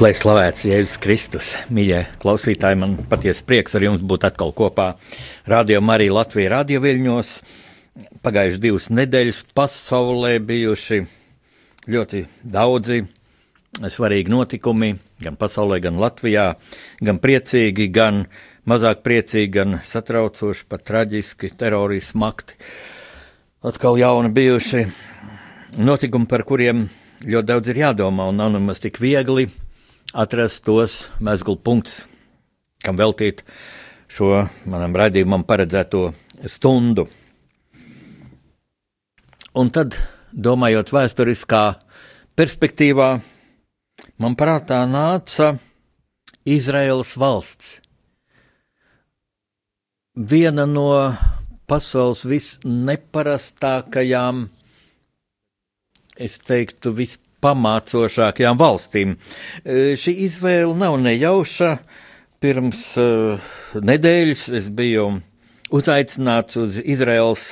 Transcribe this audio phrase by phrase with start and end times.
[0.00, 4.94] Lai slavēts Jēzus Kristus, mīļie klausītāji, man patiesi prieks ar jums būt atkal kopā.
[5.44, 7.32] Radio Marija Latvija radio viļņos.
[8.24, 11.02] Pagājuši divas nedēļas pasaulē bijuši
[11.92, 13.02] ļoti daudzi
[13.92, 16.48] svarīgi notikumi gan pasaulē, gan Latvijā,
[17.04, 18.24] gan priecīgi, gan
[18.64, 22.56] mazāk priecīgi, gan satraucoši, pat traģiski, terorismu akti.
[23.68, 24.86] Atkal jauni bijuši
[25.76, 26.86] notikumi, par kuriem
[27.20, 29.50] ļoti daudz ir jādomā, un nav nemaz tik viegli
[30.12, 32.02] atrast tos mezglu punktus,
[32.82, 33.44] kam veltīt
[34.10, 36.10] šo manam raidījumam paredzēto
[36.50, 37.06] stundu.
[39.54, 39.94] Un tad
[40.30, 41.62] domājot vēsturiskā
[42.38, 43.20] perspektīvā,
[44.22, 45.58] man prātā nāca
[46.46, 47.80] Izraels valsts.
[50.14, 51.14] Viena no
[51.70, 54.48] pasaules visneparastākajām,
[56.18, 56.90] es teiktu,
[57.40, 59.16] vispamācošākajām valstīm.
[59.64, 61.78] E, šī izvēle nav nejauša.
[62.40, 63.38] Pirms uh,
[63.76, 65.20] nedēļas es biju
[65.70, 67.50] uzaicināts uz Izraels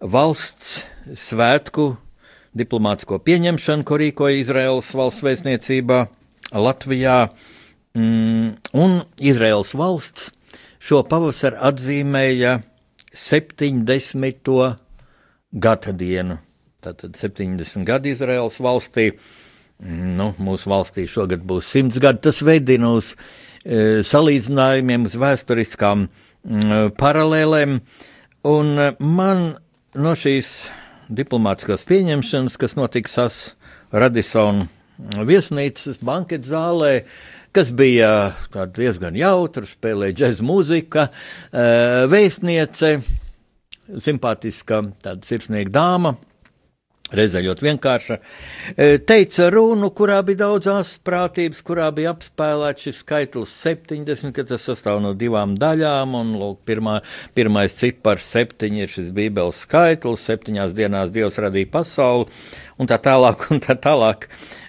[0.00, 0.82] valsts
[1.14, 1.96] svētku
[2.58, 6.00] diplomātsko pieņemšanu, ko rīkoja Izraels valsts vēstniecībā
[6.50, 7.28] Latvijā.
[7.94, 10.32] Mm, un Izraels valsts
[10.82, 12.58] šo pavasaru atzīmēja
[13.14, 14.74] 70.
[15.52, 16.42] gada dienu.
[16.78, 19.10] Tātad 70 gadi Izraels valstī.
[19.82, 22.22] Nu, mūsu valstī šogad būs 100 gadi.
[22.28, 23.12] Tas veidina uz
[23.64, 27.80] e, salīdzinājumiem, uz vēsturiskām mm, paralēlēm.
[28.46, 29.42] Un e, man
[29.98, 30.52] no šīs
[31.10, 33.40] diplomātiskās pieņemšanas, kas notika SAS
[33.90, 34.68] Radisson
[34.98, 36.92] viesnīcas banketu zālē,
[37.54, 38.36] kas bija
[38.76, 41.08] diezgan jautra, spēlēja džēzus mūzika,
[41.50, 42.98] eh, vēstniece,
[43.88, 46.16] simpātiska, tāda sirsnīga dāma
[47.14, 48.18] reizē ļoti vienkārša,
[48.76, 54.66] e, teica runu, kurā bija daudz asprātības, kurā bija apspēlēts šis skaitlis 70, ka tas
[54.68, 56.98] sastāv no divām daļām, un lūk, pirmā,
[57.38, 62.28] pirmais cipars septiņi ir šis bībeles skaitlis, septiņās dienās Dievs radīja pasauli,
[62.78, 64.28] un tā tālāk, un tā tālāk.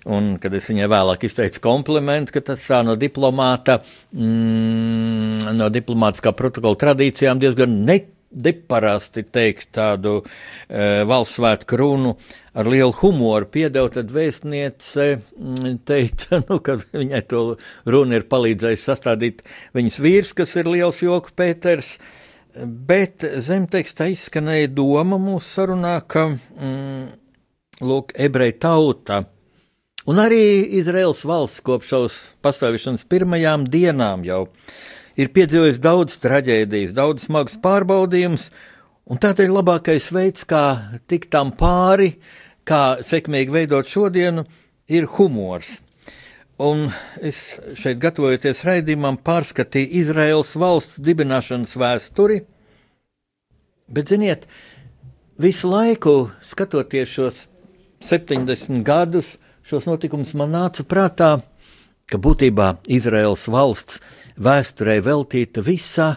[0.09, 3.77] Un, kad es viņai vēlāk izteicu komplimentu, ka tas tā no diplomāta,
[4.16, 12.13] mm, no diplomātiskā protokola tradīcijām diezgan netīk neparasti teikt tādu e, valsts svētku runu
[12.53, 17.44] ar lielu humoru piedeva, tad vēstniece mm, teica, nu, ka viņai to
[17.89, 19.44] runu ir palīdzējis sastādīt
[19.78, 21.95] viņas vīrs, kas ir liels joku Pēters,
[22.59, 27.03] bet zem tekstā izskanēja doma mūsu sarunā, ka, mm,
[27.85, 29.23] lūk, ebreja tauta
[30.09, 30.41] un arī
[30.79, 34.45] Izraels valsts kopš savas pastāvēšanas pirmajām dienām jau
[35.19, 38.47] ir piedzīvojis daudz traģēdijas, daudz smagas pārbaudījumus,
[39.09, 40.63] un tādēļ labākais veids, kā
[41.09, 42.13] tikt tam pāri,
[42.68, 44.46] kā sekmīgi veidot šodienu,
[44.89, 45.80] ir humors.
[46.60, 46.89] Un
[47.24, 47.38] es
[47.80, 52.42] šeit, gatavojoties raidījumam, pārskatīju Izraels valsts dibināšanas vēsturi,
[53.88, 54.44] bet, ziniet,
[55.39, 57.45] visu laiku skatoties šos
[58.04, 61.38] 70 gadus, šos notikumus man nāca prātā,
[62.09, 64.00] ka būtībā Izraels valsts
[64.39, 66.09] vēsturē veltīta visa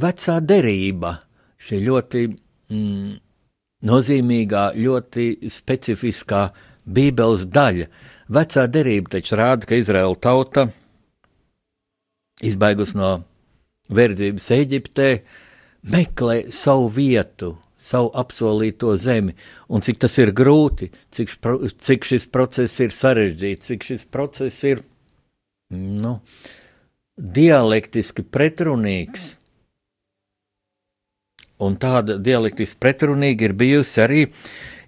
[0.00, 1.16] vecā derība,
[1.60, 3.12] šī ļoti mm,
[3.88, 6.48] nozīmīgā, ļoti specifiskā
[6.84, 7.88] Bībeles daļa.
[8.34, 10.68] Vecā derība taču rāda, ka Izraēla tauta,
[12.44, 13.18] izbeigus no
[13.92, 15.10] verdzības Eģiptē,
[15.92, 19.34] meklē savu vietu, savu apsolīto zemi,
[19.68, 21.36] un cik tas ir grūti, cik,
[21.76, 24.80] cik šis process ir sarežģīts, cik šis process ir,
[25.72, 26.18] nu,
[27.16, 29.34] dialektiski pretrunīgs.
[31.62, 34.22] Un tāda dialektiski pretrunīga ir bijusi arī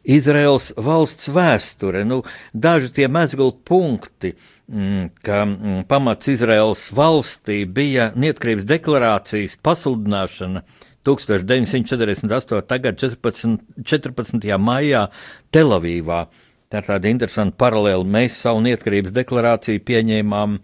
[0.06, 2.04] Izraels valsts vēsture.
[2.06, 4.34] Nu, daži tie mezgli punkti,
[4.70, 10.62] mm, ka mm, pamats Izraels valstī bija neatkarības deklarācijas pasludināšana
[11.06, 12.78] 1948.
[12.82, 13.58] gada 14.
[13.86, 14.58] 14.
[14.58, 15.06] maijā
[15.54, 16.26] Telavīvā.
[16.70, 18.06] Tā ir tāda interesanta paralēla.
[18.16, 20.58] Mēs savu neatkarības deklarāciju pieņēmām.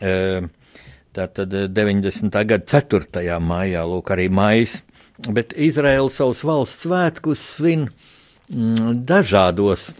[0.00, 0.14] E,
[1.14, 2.34] Tātad 90.
[2.50, 3.36] gada 4.
[3.38, 4.80] maijā, lūk, arī maijs.
[5.30, 7.84] Bet Izraela savus valsts svētkus svin
[8.50, 9.92] mm, dažādos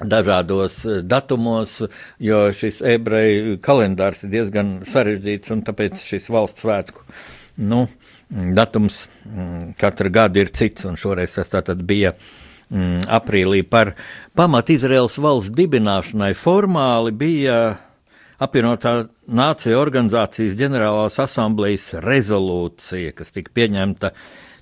[0.00, 1.76] dažādos datumos,
[2.18, 7.04] jo šis ebreju kalendārs ir diezgan sarežģīts, un tāpēc šis valsts svētku
[7.56, 7.84] nu,
[8.28, 12.14] datums mm, katru gadu ir cits, un šoreiz tas tātad bija
[12.74, 13.94] mm, aprīlī par
[14.36, 17.58] pamat Izraels valsts dibināšanai formāli bija
[18.42, 18.94] apvienotā
[19.30, 24.10] nācija organizācijas ģenerālās asamblejas rezolūcija, kas tika pieņemta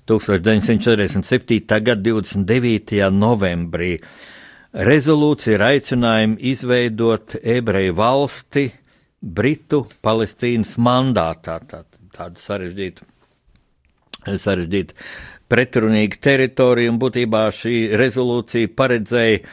[0.09, 1.59] 1947.
[1.81, 3.09] gada 29.
[3.15, 3.97] novembrī.
[4.73, 8.67] Rezolūcija ir aicinājumi izveidot ebreju valsti
[9.21, 11.59] Britu Palestīnas mandātā.
[11.69, 11.83] Tā,
[12.15, 13.05] tādu sarežģītu,
[14.25, 14.97] sarežģītu
[15.51, 19.43] pretrunīgu teritoriju, un būtībā šī rezolūcija paredzēja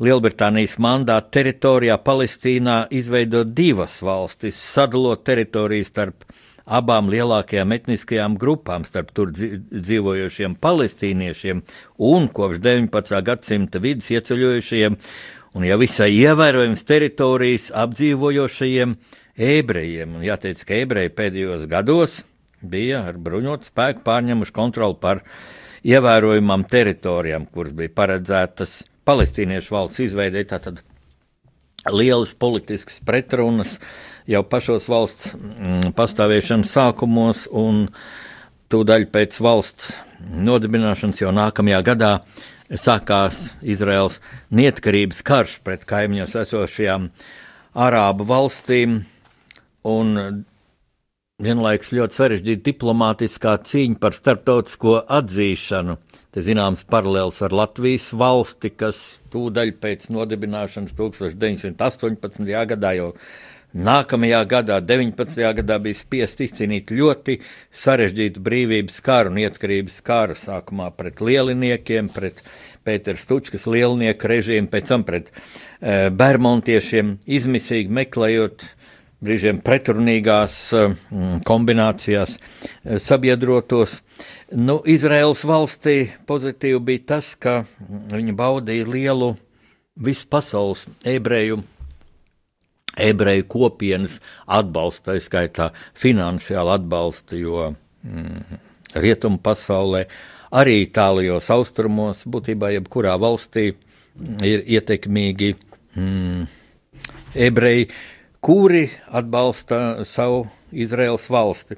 [0.00, 6.24] Lielbritānijas mandātu teritorijā Palestīnā izveidot divas valstis, sadalot teritoriju starp
[6.64, 11.60] abām lielākajām etniskajām grupām, starp tur dzīvojošiem palestīniešiem
[12.10, 13.20] un kopš 19.
[13.26, 14.96] gadsimta vidus ieceļojušajiem
[15.58, 18.96] un jau visai ievērojams teritorijas apdzīvojošajiem
[19.50, 20.16] ebrejiem.
[20.16, 22.22] Un jāteic, ka ebreji pēdējos gados
[22.62, 25.24] bija ar bruņotu spēku pārņemuši kontroli par
[25.86, 30.82] ievērojamām teritorijām, kuras bija paredzētas palestīniešu valsts izveidē tātad
[31.88, 33.78] lielas politiskas pretrunas
[34.28, 37.86] jau pašos valsts mm, pastāvēšanas sākumos, un
[38.70, 42.12] tūdaļ pēc valsts nodibināšanas jau nākamajā gadā
[42.70, 44.20] sākās Izraels
[44.54, 47.08] neatkarības karš pret kaimiņos esošajām
[47.80, 49.00] arābu valstīm,
[49.86, 50.44] un
[51.40, 55.98] vienlaiks ļoti sarežģīta diplomātiskā cīņa par starptautisko atzīšanu
[56.30, 58.98] Te zināms paralēls ar Latvijas valsti, kas
[59.34, 62.44] tūdaļ pēc nodibināšanas 1918.
[62.70, 63.08] gadā jau
[63.74, 65.42] nākamajā gadā, 19.
[65.58, 67.40] gadā, bija spiest izcīnīt ļoti
[67.82, 72.44] sarežģītu brīvības karu un neatkarības karu, sākumā pret lieliniekiem, pret
[72.86, 78.62] Pēters Stučkas lielnieku režīmu, pēc tam pret e, Bermontiešiem, izmisīgi meklējot
[79.24, 80.94] brīžiem pretrunīgās eh,
[81.46, 84.00] kombinācijās eh, sabiedrotos.
[84.56, 87.62] Nu, Izraels valstī pozitīvi bija tas, ka
[88.12, 89.34] viņi baudīja lielu
[90.00, 91.60] vispasaules ebreju,
[93.00, 98.60] ebreju kopienas atbalstu, tā skaitā finansiālu atbalstu, jo mm,
[98.96, 100.06] rietumu pasaulē,
[100.56, 103.68] arī tālajos austrumos, būtībā jebkurā valstī
[104.44, 105.52] ir ietekmīgi
[105.94, 106.48] mm,
[107.46, 107.86] ebreji
[108.40, 111.76] kuri atbalsta savu Izraels valsti.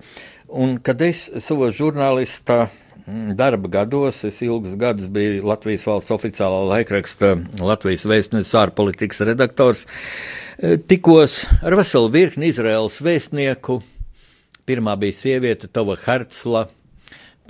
[0.48, 2.66] Un kad es savos žurnālista
[3.06, 9.86] mm, darba gados, es ilgus gadus biju Latvijas valsts oficiālā laikraksta Latvijas vēstnesis ārpolitikas redaktors,
[10.58, 13.80] e, tikos ar veselu virkni Izraels vēstnieku.
[14.68, 16.68] Pirmā bija sieviete Tova Hercla,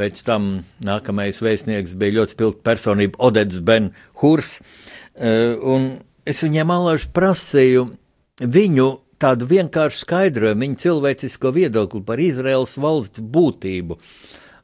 [0.00, 3.90] pēc tam nākamais vēstnieks bija ļoti spilgta personība Odets Ben
[4.22, 4.60] Hurs,
[5.12, 5.90] e, un
[6.24, 7.90] es viņiem alaži prasīju,
[8.42, 8.88] viņu
[9.22, 13.98] tādu vienkāršu skaidrojumu, viņa cilvēcisko viedokli par Izraels valsts būtību.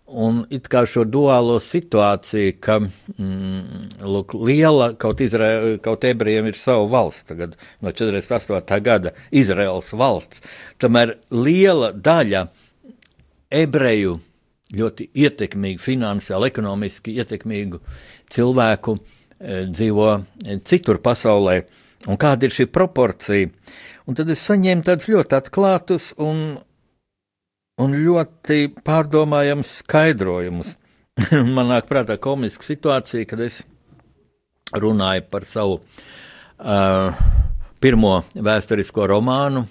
[0.09, 6.57] Un it kā šo duālo situāciju, ka mm, lūk, liela kaut, Izrael, kaut ebrejiem ir
[6.57, 8.81] sava valsts, tagad no 48.
[8.87, 10.41] gada Izraels valsts,
[10.81, 12.47] tomēr liela daļa
[13.53, 14.17] ebreju
[14.79, 17.81] ļoti ietekmīgu, finansiāli, ekonomiski ietekmīgu
[18.33, 20.09] cilvēku e, dzīvo
[20.69, 21.63] citur pasaulē.
[22.07, 23.51] Un kāda ir šī proporcija?
[24.09, 26.61] Un tad es saņēmu tādus ļoti atklātus un,
[27.83, 30.77] un ļoti pārdomājams skaidrojumus.
[31.57, 33.65] Man nāk prātā komiska situācija, kad es
[34.73, 37.19] runāju par savu uh,
[37.83, 39.67] pirmo vēsturisko romānu,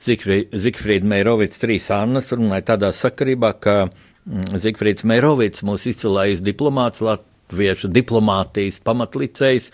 [0.00, 7.02] Zikfrīda Meirovics, trīs Annas, runāju tādā sakarībā, ka mm, Zikfrīds Meirovics, mūsu izcilais diplomāts,
[7.50, 9.70] latviešu diplomātijas pamatlicējs,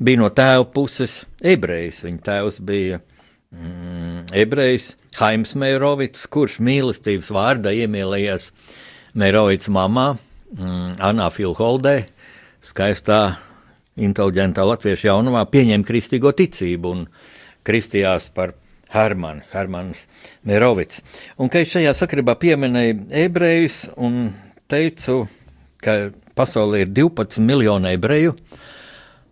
[0.00, 2.02] bija no tēva puses ebrejs.
[2.04, 3.00] Viņa tēvs bija
[3.52, 8.50] mm, ebrejs Haims Meirovits, kurš mīlestības vārdā iemīlējies
[9.14, 10.16] Meirovits mamā,
[10.56, 12.06] mm, Anā Filholdē,
[12.62, 13.36] skaistā,
[14.00, 17.06] inteliģentā latviešu jaunumā, pieņem kristīgo ticību un
[17.66, 18.54] kristījās par
[18.90, 20.06] Hermanu, Hermans
[20.48, 21.02] Meirovits.
[21.38, 24.32] Un, ka es šajā sakarībā pieminēju ebrejus un
[24.70, 25.26] teicu,
[25.82, 26.10] ka
[26.40, 28.34] pasaulē ir 12 miljoni ebreju,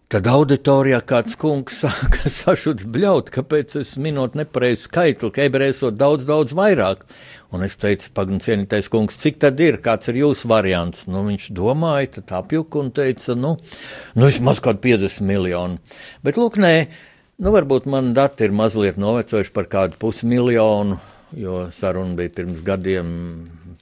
[0.09, 6.25] Tad auditorijā kāds kungs sāka sašuts bļaut, kāpēc es minot nepareizu skaitli, ka ebrejsot daudz,
[6.25, 7.03] daudz vairāk.
[7.53, 11.05] Un es teicu, pagaidiet, cienītais kungs, cik tad ir, kāds ir jūsu variants?
[11.13, 13.53] Nu, viņš domāja, tad apjuka un teica, nu,
[14.17, 15.77] nu vismaz kaut 50 miljoni.
[16.25, 16.73] Bet, lūk, nē,
[17.45, 20.97] nu, varbūt man dati ir mazliet novecojuši par kādu pusmiljonu
[21.37, 23.11] jo saruna bija pirms gadiem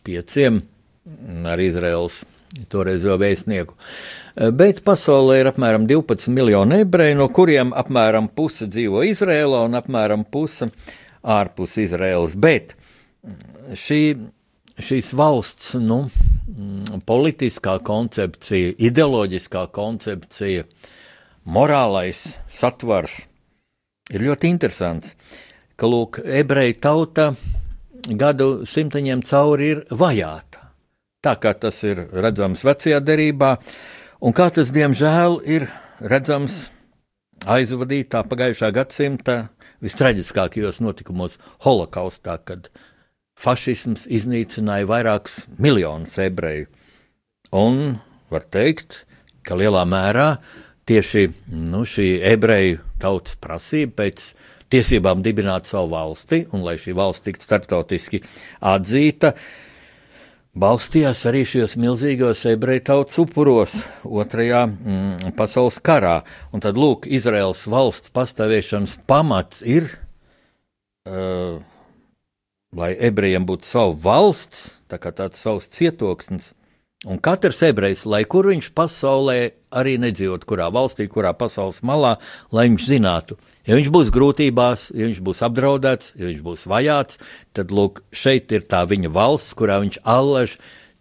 [0.02, 0.62] pieciem
[1.47, 2.25] ar Izraels
[2.72, 3.76] toreizo vēstnieku.
[4.56, 10.26] Bet pasaulē ir apmēram 12 miljoni ebreju, no kuriem apmēram puse dzīvo Izrēlā un apmēram
[10.28, 10.68] puse
[11.24, 12.36] ārpus Izraēlas.
[12.38, 12.74] Bet
[13.74, 14.02] šī,
[14.76, 16.04] šīs valsts nu,
[17.08, 20.66] politiskā koncepcija, ideoloģiskā koncepcija,
[21.46, 22.22] morālais
[22.52, 23.22] satvars
[24.12, 25.16] ir ļoti interesants.
[25.76, 27.30] Ka, lūk, ebreju tauta
[28.06, 30.65] gadu simteņiem cauri ir vajāta.
[31.25, 33.56] Tā kā tas ir redzams vecajā derībā,
[34.20, 35.68] un kā tas, diemžēl, ir
[36.00, 36.66] redzams
[37.46, 39.37] aizvadītā pagājušā gadsimta
[39.85, 42.70] vistraģiskākajos notikumos holokaustā, kad
[43.37, 46.70] fašisms iznīcināja vairākus miljonus ebreju.
[47.54, 47.99] Un
[48.32, 49.04] var teikt,
[49.46, 50.37] ka lielā mērā
[50.88, 51.28] tieši
[51.70, 54.30] nu, šī ebreju tautas prasība pēc
[54.73, 58.23] tiesībām dibināt savu valsti, un lai šī valsts tiktu startautiski
[58.66, 59.35] atzīta,
[60.56, 66.18] balstījās arī šajos milzīgos ebreju tautas upuros Otrajā mm, pasaules karā.
[66.52, 69.90] Un tad, lūk, Izraels valsts pastāvēšanas pamats ir,
[71.08, 71.58] uh,
[72.76, 76.54] lai ebrejiem būtu savu valsts, tā kā tāds savs cietoksnis,
[77.04, 79.36] Un katrs ebrejs, lai kur viņš pasaulē
[79.78, 82.16] arī nedzīvot, kurā valstī, kurā pasaules malā,
[82.50, 83.36] lai viņš zinātu,
[83.66, 87.20] ja viņš būs grūtībās, ja viņš būs apdraudēts, ja viņš būs vajāts,
[87.56, 90.56] tad lūk, šeit ir tā viņa valsts, kurā viņš allaž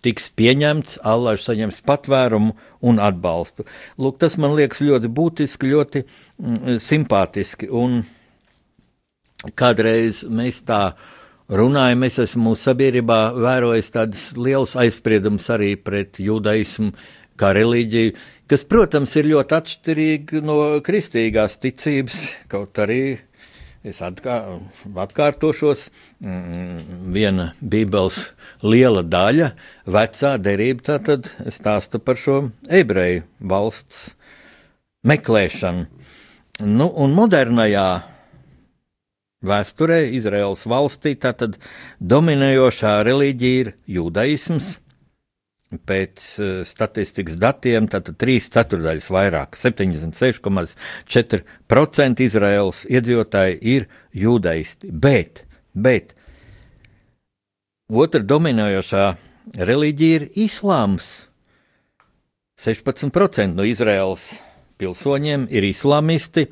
[0.06, 2.54] tiks pieņemts, allaž saņems patvērumu
[2.86, 3.66] un atbalstu.
[3.98, 8.04] Lūk, tas man liekas ļoti būtiski, ļoti mm, simpātiski, un
[9.58, 10.82] kādreiz mēs tā
[11.50, 16.94] runājam, es esmu mūsu sabiedrībā vērojis tādas liels aizspriedums arī pret judaismu
[17.40, 18.14] kā reliģiju,
[18.52, 22.22] kas, protams, ir ļoti atšķirīga no kristīgās ticības,
[22.52, 23.18] kaut arī
[23.86, 24.60] es atkār,
[25.06, 25.90] atkārtošos,
[26.24, 28.32] mm, viena bībeles
[28.66, 29.52] liela daļa,
[29.86, 34.10] vecā derība, tātad stāsta par šo ebreju valsts
[35.06, 35.86] meklēšanu.
[36.66, 37.88] Nu, un modernajā
[39.46, 41.60] Vēsturē Izraels valstī tātad
[42.02, 44.80] dominējošā reliģija ir judaisms.
[45.74, 54.88] Pēc uh, statistikas datiem tātad 3 ceturdaļas vairāk, 76,4% Izraels iedzīvotāji ir judaisti.
[54.92, 55.44] Bet,
[55.74, 56.14] bet
[57.90, 59.16] otra dominējošā
[59.58, 61.28] reliģija ir islāms.
[62.62, 64.40] 16% no Izraels
[64.80, 66.48] pilsoņiem ir islāmisti,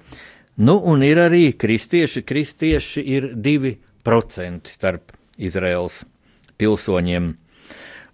[0.55, 2.22] Nu, un ir arī kristieši.
[2.22, 6.03] Kristieši ir 2% starp Izraels
[6.62, 7.32] pilsoņiem.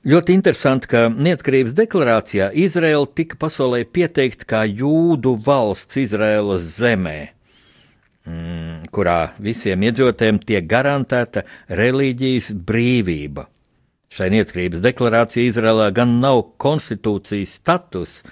[0.07, 7.17] Ļoti interesanti, ka neatkarības deklarācijā Izraela tika pasaulē pieteikta kā jūdu valsts Izraēlas zemē,
[8.23, 13.49] mm, kurā visiem iedzīvotājiem tiek garantēta reliģijas brīvība.
[14.07, 18.23] Šai neatkarības deklarācijai Izraēlā gan nav konstitūcijas status,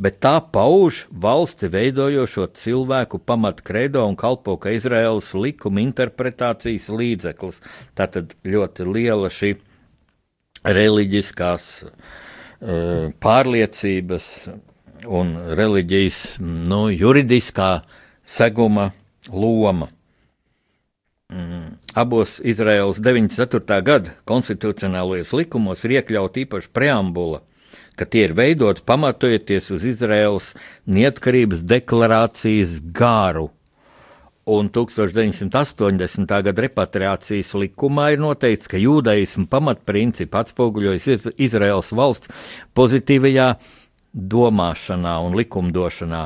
[0.00, 7.60] bet tā pauž valsti veidojošo cilvēku pamatkredo un kalpo kā Izraēlas likuma interpretācijas līdzeklis.
[7.92, 9.58] Tātad ļoti liela šī
[10.64, 14.26] reliģiskās uh, pārliecības
[15.08, 17.80] un reliģijas nu, juridiskā
[18.28, 18.90] seguma
[19.32, 19.88] loma.
[21.30, 21.76] Mm.
[21.94, 23.82] Abos Izraēlas 94.
[23.86, 27.44] gada konstitucionālajos likumos ir iekļauta īpaša preambula,
[27.94, 30.52] ka tie ir veidoti pamatojoties uz Izraels
[30.90, 33.50] neatkarības deklarācijas gāru.
[34.50, 36.26] Un 1980.
[36.26, 42.32] gada repatriācijas likumā ir noteikts, ka jūdaismu pamatprincipi atspoguļojas Izraels valsts
[42.74, 43.52] pozitīvajā
[44.10, 46.24] domāšanā un likumdošanā.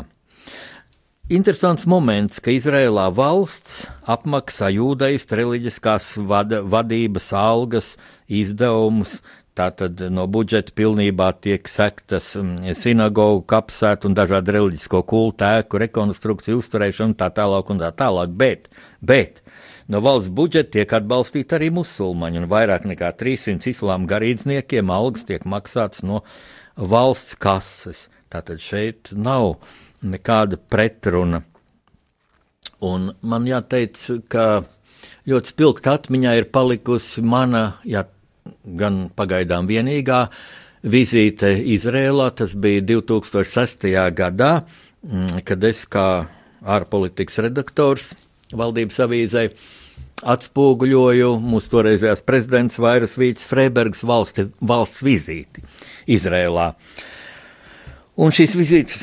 [1.32, 7.94] Interesants moments, ka Izrēlā valsts apmaksā jūdaistu reliģiskās vada, vadības algas,
[8.28, 9.22] izdevumus,
[9.54, 16.58] Tātad no budžeta pilnībā tiek sektas mm, sinagogu, kapsētu un dažādu reliģisko kultu ēku rekonstrukciju,
[16.58, 18.32] uzturēšanu tā tālāk un tā tālāk.
[18.34, 18.66] Bet,
[18.98, 19.38] bet
[19.86, 25.46] no valsts budžeta tiek atbalstīti arī musulmaņi, un vairāk nekā 300 islāma garīdzniekiem algas tiek
[25.46, 26.24] maksāts no
[26.74, 28.08] valsts kases.
[28.34, 29.60] Tātad šeit nav
[30.02, 31.44] nekāda pretruna.
[32.82, 34.64] Un man jāteic, ka
[35.30, 38.02] ļoti spilgta atmiņā ir palikusi mana, ja
[38.64, 40.26] gan pagaidām vienīgā
[40.84, 42.30] vizīte Izrēlā.
[42.36, 43.88] Tas bija 2006.
[44.16, 44.52] gadā,
[45.04, 46.26] mm, kad es kā
[46.64, 48.12] ārpolitikas redaktors
[48.54, 49.48] valdības avīzē
[50.24, 55.64] atspoguļoju mūsu toreizējās prezidents Vairas Vīts Freibergs valsti, valsts vizīti
[56.14, 56.72] Izrēlā.
[58.14, 59.00] Un šīs vizītes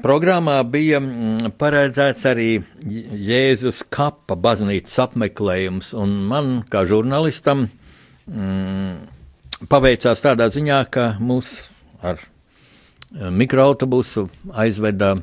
[0.00, 2.48] programmā bija mm, paredzēts arī
[2.80, 7.66] Jēzus kapa baznīcas apmeklējums, un man, kā žurnālistam,
[8.30, 11.52] mm, paveicās tādā ziņā, ka mūs
[12.04, 15.14] ar eh, mikroautobusu aizveda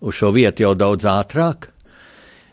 [0.00, 1.70] uz šo vietu jau daudz ātrāk.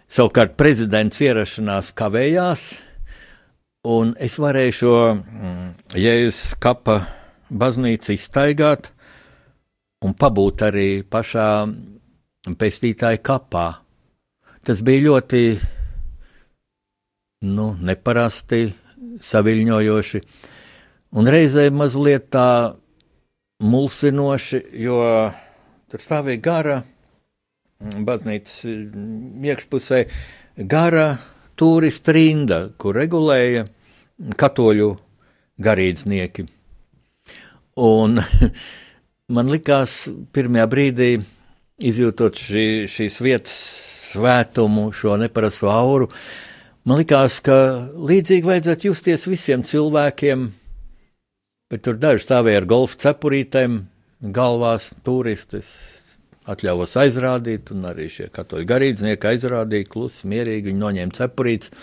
[0.07, 2.67] Savukārt prezidents ierašanās kavējās,
[3.91, 7.01] un es varēju šo mm, Jēzus kapa
[7.49, 8.91] baznīcu iztaigāt
[10.05, 11.49] un pabūt arī pašā
[12.59, 13.67] pestītāja kapā.
[14.63, 15.41] Tas bija ļoti
[17.47, 18.61] nu, neparasti,
[19.23, 20.21] saviļņojoši,
[21.17, 22.75] un reizē mazliet tā
[23.63, 24.99] mulsinoši, jo
[25.91, 26.77] tur stāvēja gara
[27.79, 28.65] baznīcas
[29.47, 30.03] iekšpusē,
[30.69, 31.07] gara
[31.57, 33.65] turistu rinda, kur regulēja
[34.37, 34.91] katoļu
[35.61, 36.47] garīdznieki.
[37.77, 38.17] Un
[39.35, 41.11] man likās pirmajā brīdī,
[41.77, 43.57] izjūtot šī, šīs vietas
[44.07, 46.09] svētumu, šo neparasto auru,
[46.87, 47.57] man likās, ka
[47.99, 50.47] līdzīgi vajadzētu justies visiem cilvēkiem,
[51.71, 53.81] bet tur daži stāvēja ar golfa cepurītēm,
[54.33, 55.69] galvās turistis.
[56.47, 61.73] Atļāvos aizrādīt, un arī šie katoļu garīdznieki aizrādīja, klusi, mierīgi, viņi noņēma cepurītes.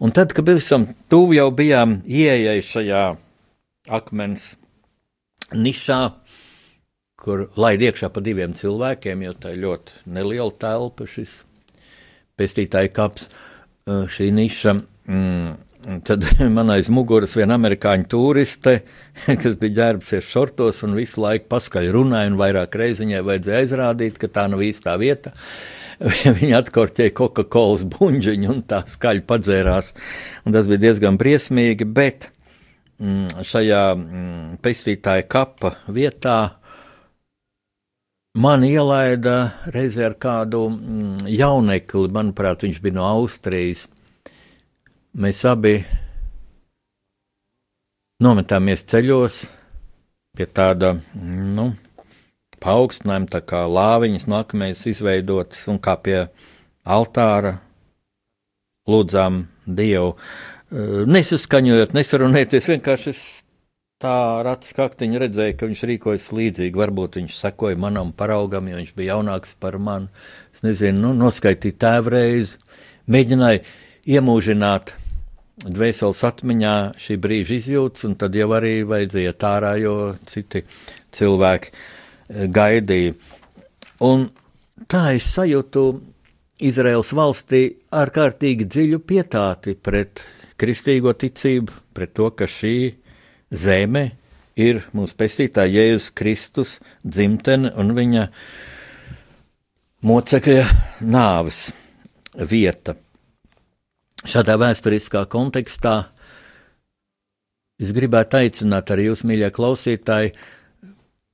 [0.00, 3.02] Un tad, kad pavisam tuvu jau bijām ieejai šajā
[3.98, 4.54] akmens
[5.52, 5.98] nišā,
[7.20, 11.42] kur laid iekšā pa diviem cilvēkiem, jo tā ir ļoti neliela telpa, šis
[12.40, 13.28] pestītāja kaps,
[13.88, 14.74] šī niša.
[15.08, 15.56] Mm,
[16.04, 16.24] tad
[16.56, 18.80] man aiz muguras viena amerikāņu turiste,
[19.42, 24.30] kas bija ģērbsies šortos un visu laiku paskaļ runāja, un vairāk reiziņai vajadzēja aizrādīt, ka
[24.32, 25.34] tā nav īstā vieta.
[26.40, 29.94] Viņa atkorķēja Coca-Cola buļbuļsāģiņu un tā skaļi padzērās.
[30.46, 32.30] Un tas bija diezgan briesmīgi, bet
[33.02, 36.38] mm, šajā mm, pestītāja kapa vietā
[38.38, 43.88] Man ielaida reizē ar kādu mm, jaunekli, manuprāt, viņš bija no Austrijas.
[45.18, 45.80] Mēs abi
[48.22, 49.40] nometāmies ceļos
[50.38, 51.72] pie tāda, nu,
[52.62, 56.20] paaugstinājuma, tā kā lāviņas nākamais izveidotas un kā pie
[56.86, 57.56] altāra
[58.86, 60.14] lūdzām Dievu.
[61.10, 63.26] Nesaskaņojot, nesarunēties, vienkārši es
[64.02, 66.78] tā rats kaktiņa redzēja, ka viņš rīkojas līdzīgi.
[66.78, 70.06] Varbūt viņš sekoja manam paraugam, jo viņš bija jaunāks par mani.
[70.54, 72.60] Es nezinu, nu, noskaidroju tēvreizi,
[73.10, 73.64] mēģināju
[74.14, 74.92] iemūžināt
[75.66, 79.96] dvēseles atmiņā šī brīža izjūtas, un tad jau arī vajadzēja tārā, jo
[80.30, 80.62] citi
[81.18, 83.18] cilvēki eh, gaidīja.
[84.06, 84.28] Un
[84.86, 85.84] tā es sajūtu
[86.70, 90.22] Izraels valstī ārkārtīgi dziļu pietāti pret
[90.58, 92.96] kristīgo ticību, pret to, ka šī ir
[93.50, 94.10] zeme
[94.58, 98.28] ir mūsu pestītāja Jēzus Kristus dzimtene un viņa
[100.08, 100.64] mocekļa
[101.02, 101.68] nāves
[102.38, 102.96] vieta.
[104.28, 105.96] Šādā vēsturiskā kontekstā
[107.78, 110.32] es gribētu aicināt arī jūs, mīļie klausītāji,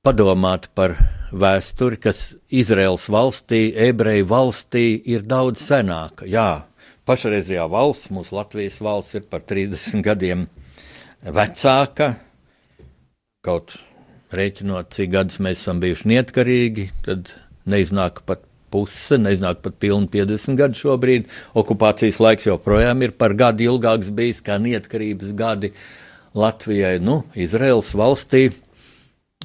[0.05, 0.93] padomāt par
[1.33, 6.27] vēsturi, kas Izraels valstī, ebreju valstī ir daudz senāka.
[6.29, 6.67] Jā,
[7.09, 10.45] pašreizējā valsts, mūsu Latvijas valsts ir par 30 gadiem
[11.23, 12.15] vecāka,
[13.45, 13.75] kaut
[14.35, 17.31] rēķinot, cik gadus mēs esam bijuši neatkarīgi, tad
[17.69, 21.29] neiznāk pat puse, neiznāk pat pilni 50 gadi šobrīd.
[21.57, 25.71] Okupācijas laiks joprojām ir par gadu ilgāks bijis kā neatkarības gadi
[26.35, 26.97] Latvijai.
[26.99, 28.49] Nu, Izraels valstī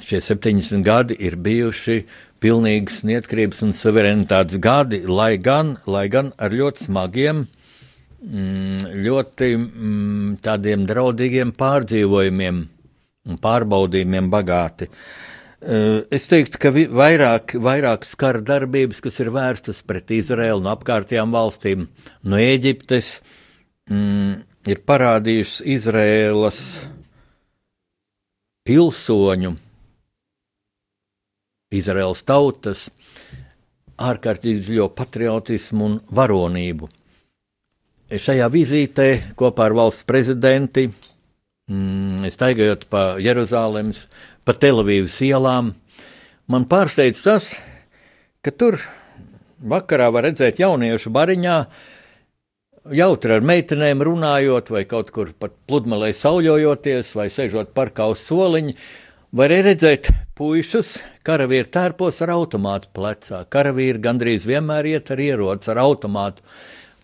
[0.02, 2.02] šie 70 gadi ir bijuši
[2.40, 7.59] pilnīgas neatkarības un suverenitātes gadi, lai gan, lai gan ar ļoti smagiem Mm,
[8.20, 12.58] ļoti mm, tādiem draudīgiem pārdzīvojumiem
[13.30, 14.90] un pārbaudījumiem bagāti.
[15.60, 21.32] Eh, es teiktu, ka vairāk, vairāk skara darbības, kas ir vērstas pret Izraēlu un apkārtējām
[21.32, 21.88] valstīm
[22.22, 23.20] no Ēģiptes,
[23.88, 26.62] mm, ir parādījušas Izraēlas
[28.68, 29.56] pilsoņu,
[31.72, 32.88] Izraēlas tautas
[34.00, 36.88] ārkārtīgi dziļo patriotismu un varonību
[38.10, 40.88] šajā vizītē kopā ar valsts prezidenti,
[41.70, 44.06] mm, staigājot pa Jeruzalemes,
[44.44, 45.74] pa Telavīvas ielām,
[46.50, 47.52] man pārsteidz tas,
[48.42, 48.80] ka tur
[49.60, 51.56] vakarā var redzēt jauniešu bariņā,
[52.96, 58.74] jautri ar meitenēm runājot, vai kaut kur pat pludmalē sauļojoties, vai sēžot parkā uz soliņa,
[59.36, 63.44] var redzēt puišus, karavīri tērpos ar automātu plecā.
[63.52, 66.42] Karavīri gandrīz vienmēr iet ar ieroci ar automātu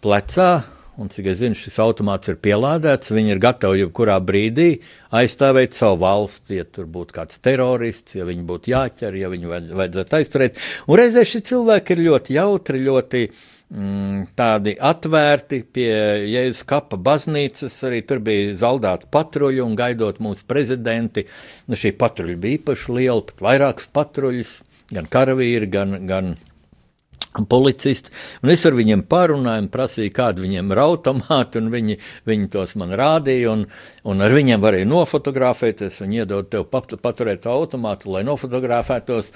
[0.03, 0.65] plecā,
[0.97, 4.69] un cik es zinu, šis automāts ir pielādēts, viņi ir gatavi jebkurā brīdī
[5.17, 10.19] aizstāvēt savu valsti, ja tur būtu kāds terorists, ja viņi būtu jāķer, ja viņu vajadzētu
[10.21, 10.63] aizturēt.
[10.89, 15.91] Un reizē šie cilvēki ir ļoti jautri, ļoti mm, tādi atvērti pie
[16.33, 21.29] Jēzus kapa baznīcas, arī tur bija zaldāti patruļi un gaidot mūsu prezidenti.
[21.69, 24.59] Nu, šī patruļa bija īpaši liela, pat vairākas patruļas,
[24.97, 26.37] gan karavīri, gan, gan
[27.45, 31.99] policisti, un es ar viņiem parunāju, prasīju, kāda viņiem ir automāti, un viņi,
[32.29, 33.67] viņi tos man rādīja, un,
[34.09, 39.33] un ar viņiem varēja nofotografēties, un iedot tev pat, paturēt automātu, lai nofotografētos.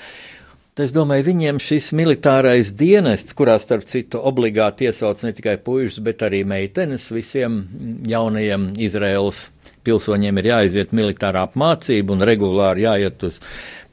[0.81, 6.23] Es domāju, viņiem šis militārais dienests, kurā starp citu obligāti iesauc ne tikai puikas, bet
[6.25, 7.67] arī meitenes, visiem
[8.09, 9.51] jaunajiem Izraels
[9.87, 13.41] pilsoņiem ir jāiziet militārā apmācība un regulāri jāiet uz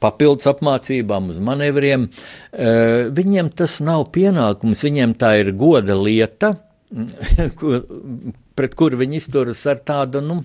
[0.02, 2.08] papildus apmācībām, uz manevriem.
[2.52, 6.54] Eh, viņiem tas nav pienākums, viņiem tā ir goda lieta,
[8.58, 10.40] pret kuru viņi izturas ar tādu, nu,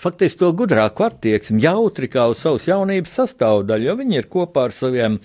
[0.00, 4.74] faktiski to gudrāku attieksmi, jautri kā uz savas jaunības sastāvdaļu, jo viņi ir kopā ar
[4.74, 5.18] saviem,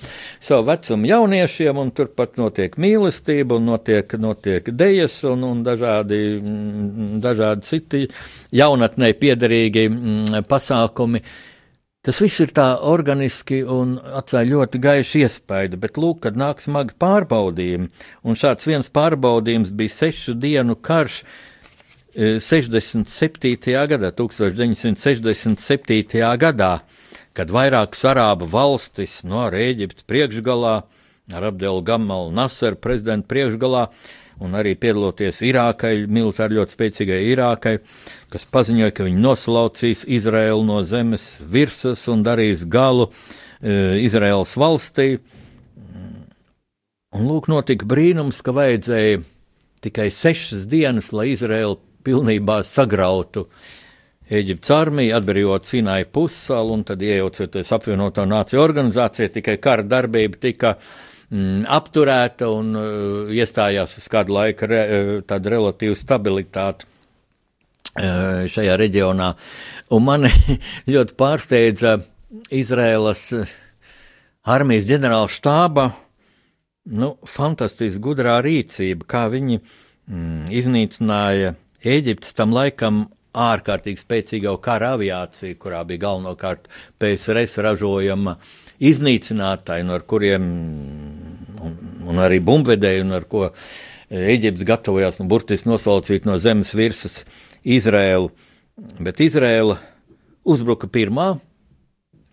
[0.44, 7.18] savu vecumu jauniešiem, un turpat notiek mīlestība, un notiek, notiek dejas, un, un dažādi, mm,
[7.24, 8.06] dažādi citi
[8.56, 11.24] jaunatnē piederīgi mm, pasākumi.
[12.06, 16.94] Tas viss ir tā organiski un atstāja ļoti gaišu iespaidu, bet lūk, kad nāk smagi
[17.02, 17.90] pārbaudījumi,
[18.22, 21.24] un šāds viens pārbaudījums bija sešu dienu karš,
[22.16, 23.04] 67.
[23.92, 26.24] gadā, 1967.
[26.40, 26.80] gadā,
[27.36, 30.88] kad vairākas arābu valstis, no ar Ēģipti priekšgalā,
[31.36, 33.92] ar Abdelu Gamalu Nasaru prezidentu priekšgalā,
[34.40, 37.76] un arī piedaloties Irākai, militāri ļoti spēcīgai Irākai,
[38.32, 45.18] kas paziņoja, ka viņi noslaucīs Izraēlu no zemes virsmas un darīs galu e, Izraēlas valstī.
[47.16, 49.24] Un lūk, notika brīnums, ka vajadzēja
[49.84, 53.48] tikai sešas dienas, lai Izraēla pilnībā sagrautu
[54.26, 60.72] Eģiptes armiju, atbrīvot Sinai pussalu un tad iejaucoties apvienoto nāciju organizācijā, tikai kara darbība tika
[61.30, 68.80] mm, apturēta un uh, iestājās uz kādu laiku re, uh, tāda relatīva stabilitāte uh, šajā
[68.82, 69.30] reģionā.
[69.94, 70.32] Un mani
[70.96, 72.00] ļoti pārsteidza
[72.50, 73.28] Izraēlas
[74.56, 75.92] armijas ģenerāla štāba
[76.86, 81.54] nu, fantastiski gudrā rīcība, kā viņi mm, iznīcināja
[81.86, 83.04] Ēģiptes tam laikam
[83.36, 86.70] ārkārtīgi spēcīga kara aviācija, kurā bija galvenokārt
[87.02, 88.38] PSRS ražojama
[88.84, 90.48] iznīcinātāji, no kuriem
[91.62, 91.76] un,
[92.10, 93.50] un arī bumbvedēji, un ar ko
[94.16, 97.24] Eģipte gatavojās nu, burtiski noslaucīt no zemes virsmas
[97.66, 98.30] Izrēlu.
[99.02, 99.80] Bet Izrēla
[100.46, 101.32] uzbruka pirmā,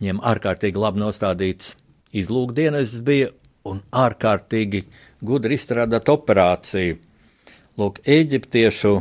[0.03, 1.73] viņiem ārkārtīgi labi nostādīts
[2.13, 3.31] izlūkdienas bija
[3.69, 4.85] un ārkārtīgi
[5.25, 6.99] gudri izstrādāta operācija.
[7.81, 8.99] Lūk, eģiptiešu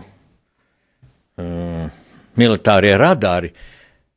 [2.39, 3.51] militārie radari,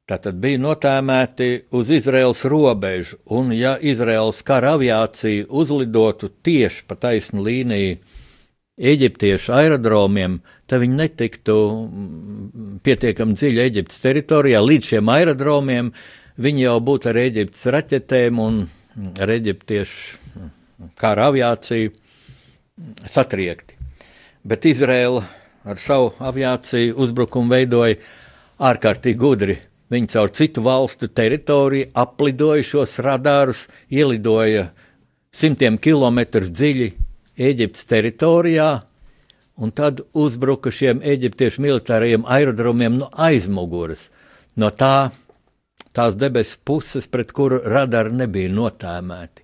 [0.08, 7.44] tātad bija notēmēti uz Izraels robežu, un ja Izraels kara aviācija uzlidotu tieši pa taisnu
[7.46, 7.96] līniju
[8.74, 14.58] Eģiptiešu aerodromiem, tad viņi netiktu mm, pietiekami dziļi Eģiptes teritorijā.
[14.66, 15.92] Līdz šiem aerodromiem
[16.42, 18.58] viņi jau būtu ar Eģiptes raķetēm un
[19.22, 20.42] ar Eģiptiešu
[20.98, 21.94] kara aviāciju
[23.06, 23.78] satriekti.
[24.42, 25.22] Bet Izraela
[25.64, 27.96] ar savu aviāciju uzbrukumu veidoja
[28.60, 29.56] ārkārtīgi gudri.
[29.92, 34.70] Viņi caur citu valstu teritoriju aplidoja šos radārus, ielidoja
[35.34, 36.90] simtiem kilometrus dziļi
[37.34, 38.68] Eģiptes teritorijā,
[39.58, 44.08] un tad uzbruka šiem eģiptiešu militārajiem aerodromiem no aizmugures,
[44.54, 45.10] no tā,
[45.94, 49.43] tās debesu puses, pret kuru radari nebija notēmēti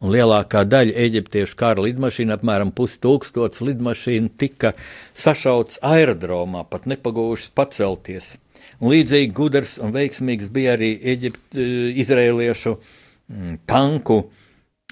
[0.00, 4.72] un lielākā daļa eģiptiešu kara lidmašīnu, apmēram pustūkstots lidmašīnu, tika
[5.18, 8.34] sašauts aerodromā, pat nepagūšas pacelties.
[8.80, 14.22] Un līdzīgi gudrs un veiksmīgs bija arī Eģipt, eh, izrēliešu mm, tanku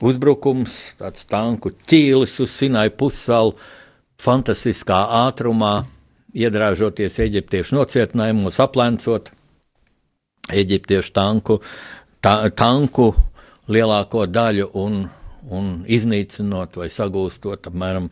[0.04, 3.56] uzbrukums, tāds tanku ķīlis uz Sinai pussalu,
[4.18, 5.86] fantastiskā ātrumā,
[6.36, 9.32] iedrāžoties eģiptiešu nocietinājumos, aplencot
[10.52, 11.58] eģiptiešu tanku,
[12.24, 13.12] ta, tanku
[13.72, 15.02] lielāko daļu un,
[15.52, 18.08] un iznīcinot vai sagūstot apmēram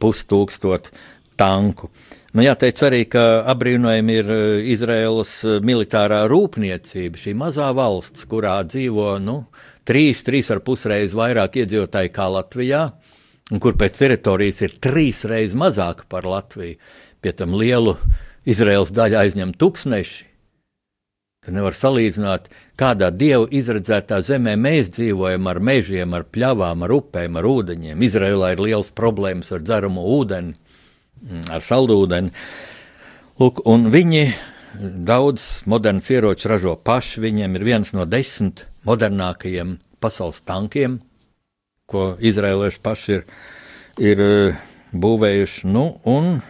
[0.00, 0.90] pustūkstot
[1.36, 1.90] tanku.
[2.34, 4.42] Nu, jāteic arī, ka apbrīnojami ir eh,
[4.74, 9.38] Izraēlas eh, militārā rūpniecība, šī mazā valsts, kurā dzīvo nu,
[9.86, 12.84] trīs, trīs ar pusreiz vairāk iedzīvotāji kā Latvijā,
[13.52, 16.78] un kur pēc teritorijas ir trīs reizes mazāka par Latviju.
[17.22, 17.96] Pie tam lielu
[18.50, 20.33] Izraēlas daļu aizņem tūkstneši,
[21.44, 22.48] Tad nevar salīdzināt,
[22.80, 28.00] kādā dievu izredzētā zemē mēs dzīvojam ar mežiem, ar pļavām, ar upēm, ar ūdeņiem.
[28.06, 30.54] Izraēlā ir liels problēmas ar dzeramo ūdeni.
[31.20, 32.32] mm, ar saldūdeni.
[33.40, 34.24] Lūk, un viņi
[34.80, 37.20] daudz modernas ieroču ražo paši.
[37.24, 40.98] Viņiem ir viens no desmit modernākajiem pasaules tankiem,
[41.88, 43.24] ko izrēlieši paši ir,
[43.98, 45.66] ir eh, būvējuši.
[45.70, 46.40] Nu, un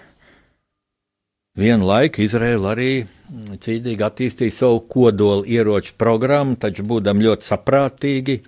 [1.58, 8.38] vienu laiku Izraela arī cītīgi attīstīja savu kodolu ieroču programmu, taču būdam ļoti saprātīgi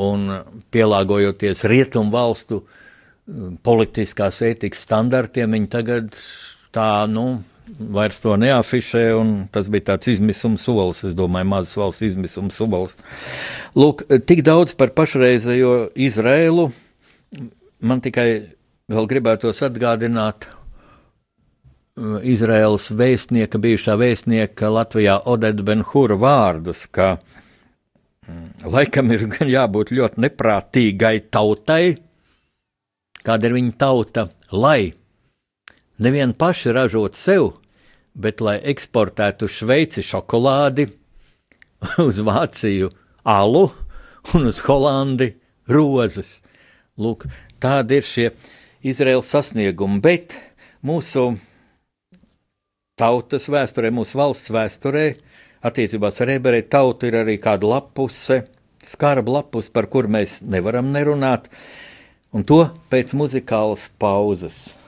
[0.00, 0.26] un
[0.72, 6.10] pielāgojoties rietumu valstu um, politiskās ētikas standartiem, viņi tagad
[6.74, 7.42] tā, nu,
[7.78, 12.96] vairs to neafišē, un tas bija tāds izmisuma solis, es domāju, mazas valsts izmisuma solis.
[13.78, 16.70] Lūk, tik daudz par pašreizējo Izrēlu,
[17.80, 18.30] man tikai
[18.90, 20.48] vēl gribētos atgādināt
[22.00, 27.18] Izraels vēstnieka, bijušā vēstnieka Latvijā Odeta Benhura vārdus, ka
[28.26, 31.98] mm, laikam ir jābūt ļoti neprātīgai tautai,
[33.20, 34.94] kāda ir viņa tauta, lai
[36.00, 37.52] nevien paši ražot sev,
[38.16, 40.88] bet lai eksportētu uz Šveici šokolādi,
[42.08, 42.88] uz Vāciju
[43.28, 43.66] alu
[44.34, 45.34] un uz Holandi
[45.68, 46.40] rozes.
[47.00, 47.28] Lūk,
[47.60, 48.26] tādi ir šie
[48.80, 50.36] Izraels sasniegumi, bet
[50.84, 51.34] mūsu
[53.00, 55.04] tautas vēsturē, mūsu valsts vēsturē,
[55.66, 58.42] attiecībās ar ebreju tautu ir arī kāda lapuse,
[58.86, 61.48] skarba lapus, par kur mēs nevaram nerunāt,
[62.32, 64.79] un to pēc muzikālas pauzes.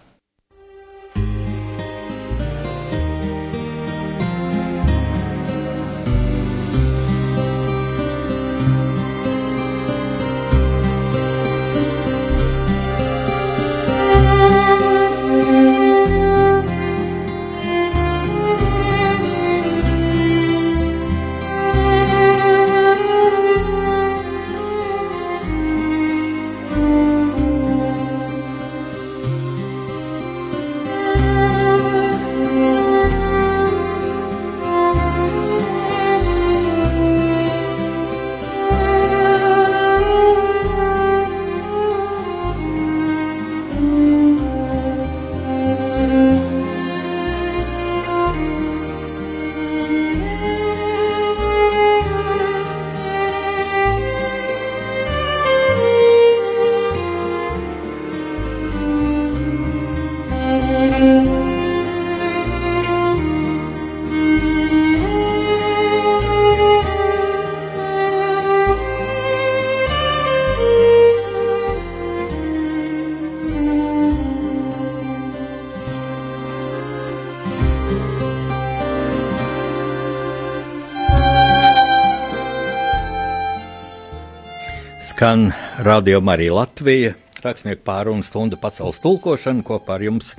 [85.22, 87.12] Skan Radio Marija Latvija,
[87.44, 90.32] rakstnieku pārunu stunda pasaules tulkošana kopā ar jums.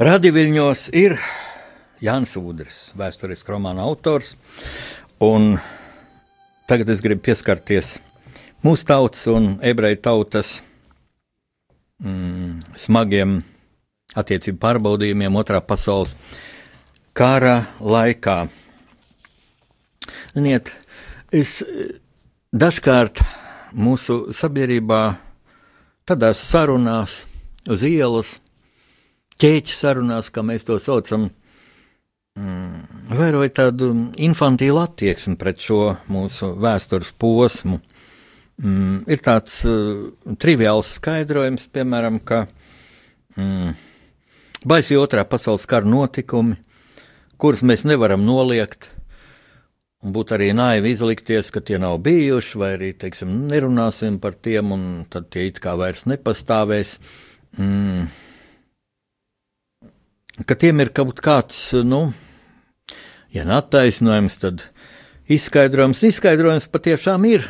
[0.00, 1.18] Radioviļņos ir
[2.00, 4.30] Jānis Udris, vēsturisks romāna autors,
[5.20, 5.58] un
[6.72, 7.98] tagad es gribu pieskarties
[8.64, 10.54] mūsu tautas un ebreju tautas
[12.00, 13.36] mm, smagiem
[14.16, 16.16] attiecību pārbaudījumiem otrā pasaules
[17.12, 18.40] kara laikā.
[20.32, 20.72] Ziniet,
[21.28, 21.58] es
[22.56, 23.20] dažkārt
[23.74, 25.02] mūsu sabiedrībā
[26.08, 27.22] tādās sarunās
[27.70, 28.36] uz ielas,
[29.40, 31.28] ķēķa sarunās, kā mēs to saucam,
[32.38, 37.80] mm, vēroja tādu infantīlu attieksmi pret šo mūsu vēstures posmu.
[38.62, 42.44] Mm, ir tāds uh, triviāls skaidrojums, piemēram, ka
[43.38, 43.72] mm,
[44.68, 46.58] baisi otrā pasaules kara notikumi,
[47.40, 48.90] kurus mēs nevaram noliegt,
[50.02, 54.72] Un būtu arī naivi izlikties, ka tie nav bijuši, vai arī, teiksim, nerunāsim par tiem,
[54.74, 56.96] un tad tie it kā vairs nepastāvēs.
[57.54, 58.08] Mm.
[60.48, 62.08] Ka tiem ir kaut kāds, nu,
[63.30, 64.64] ja neattaisnojums, tad
[65.30, 67.46] izskaidrojums, izskaidrojums patiešām ir.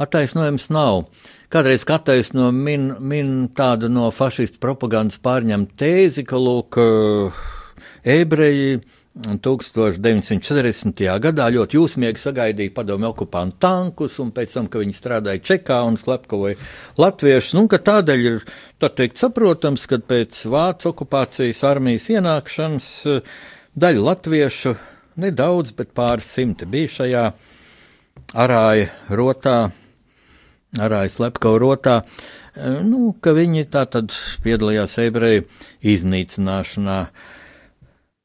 [0.00, 1.08] Attaisnojums nav.
[1.50, 6.78] Kādreiz attaisno min, min tādu no fašistu propagandas pārņemtu tēzi, ka, lūk,
[8.06, 8.78] ebreji
[9.20, 11.02] 1940.
[11.20, 15.98] gadā ļoti jūsmīgi sagaidīja padomju okupantu tankus, un pēc tam, ka viņi strādāja Čekā un
[16.00, 16.56] slepkavoja
[17.00, 18.40] latviešus, nu, ka tādēļ ir,
[18.80, 22.88] tā teikt, saprotams, ka pēc Vācu okupācijas armijas ienākšanas
[23.76, 24.74] daļa latviešu,
[25.20, 27.24] nedaudz, bet pāris simti bija šajā
[28.40, 28.88] arāja
[29.20, 29.58] rotā,
[30.80, 31.98] arāja slepkava rotā,
[32.86, 35.44] nu, ka viņi tā tad piedalījās ebreju
[35.92, 37.02] iznīcināšanā.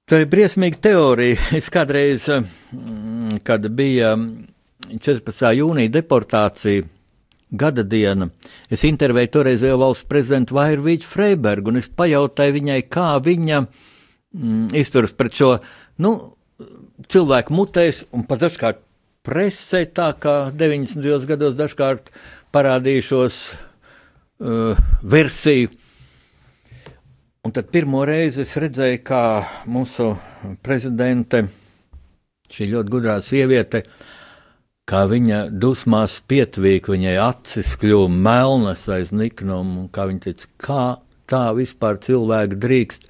[0.06, 1.38] Tā ir briesmīga teorija.
[1.60, 4.12] Es kādreiz, mm, kad bija
[4.92, 5.48] 14.
[5.58, 6.86] jūnija deportācija
[7.56, 8.28] gada diena.
[8.70, 15.16] Es intervēju toreizējo valsts prezidentu Vairvīķu Freibergu, un es pajautāju viņai, kā viņa mm, izturas
[15.18, 15.52] pret šo,
[16.06, 16.12] nu,
[17.10, 18.84] cilvēku mutēs, un pat dažkārt
[19.26, 21.26] presē, tā kā 90.
[21.32, 22.14] gados dažkārt
[22.54, 25.74] parādījušos uh, versiju.
[27.46, 29.22] Un tad pirmo reizi es redzēju, kā
[29.70, 30.08] mūsu
[30.66, 31.44] prezidente,
[32.50, 33.84] šī ļoti gudrā sieviete,
[34.90, 40.86] kā viņa dusmās pietvīk, viņai acis kļuva melnas aiz niknumu, un kā viņa teica, kā
[41.30, 43.06] tā vispār cilvēki drīkst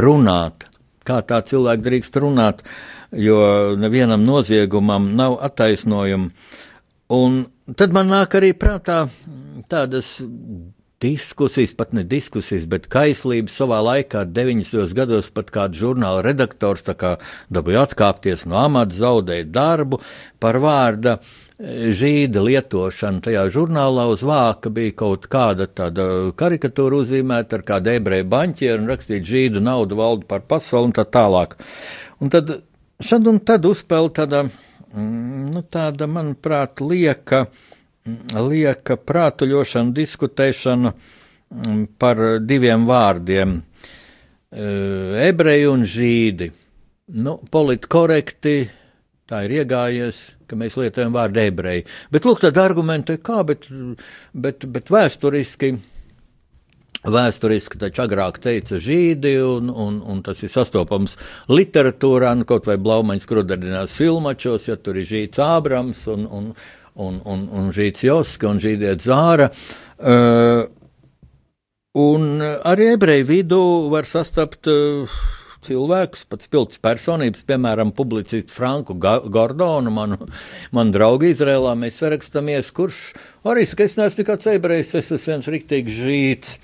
[0.00, 0.64] runāt,
[1.04, 2.64] kā tā cilvēki drīkst runāt,
[3.12, 3.42] jo
[3.76, 6.32] nevienam noziegumam nav attaisnojumu.
[7.12, 7.36] Un
[7.76, 9.02] tad man nāk arī prātā
[9.68, 10.22] tādas
[11.04, 14.94] diskusijas, pat ne diskusijas, bet kaislības savā laikā, 90.
[14.96, 17.16] gados pat kāds žurnāla redaktors kā
[17.52, 20.00] dabūja atkāpties no amata, zaudēja darbu
[20.40, 23.22] par vārda e, žīda lietošanu.
[23.24, 28.92] Tajā žurnālā uz vāka bija kaut kāda tāda karikatūra uzzīmēta ar kādu ebreju baņķieru un
[28.94, 31.58] rakstīt žīdu naudu valdu par pasauli un tā tālāk.
[32.24, 32.56] Un tad
[33.02, 34.44] šad un tad uzspēl tāda,
[34.94, 37.46] mm, nu tāda, manuprāt, lieka,
[38.04, 43.62] lieka prātuļošana, diskutēšana mm, par diviem vārdiem-
[45.28, 46.50] ebreji un žīdi.
[47.14, 48.68] Nu, politkorekti,
[49.28, 51.86] tā ir iegājies, ka mēs lietojam vārdu ebreji.
[52.12, 53.66] Bet, lūk, tad argumentē, kā, bet,
[54.32, 55.74] bet, bet vēsturiski.
[57.04, 61.18] Vēsturiski taču agrāk teica žīdi, un, un, un tas ir sastopams
[61.52, 66.48] literatūrā, nu, kaut vai Blaumaņas krudardinās filmačos, ja tur ir žīds Ābrams un, un,
[66.94, 69.50] un, un, un Žīts Joska un Žīdiet Zāra.
[69.98, 70.66] Uh,
[71.98, 75.16] un arī ebreju vidū var sastapt uh,
[75.64, 80.20] cilvēkus, pat spilgts personības, piemēram, publicistu Franku Gordonu, manu,
[80.76, 81.74] manu draugu Izrēlā.
[81.78, 83.02] Mēs sarakstamies, kurš
[83.48, 86.58] arī saka, es neesmu nekāds ebrejs, es esmu viens riktīgs žīts.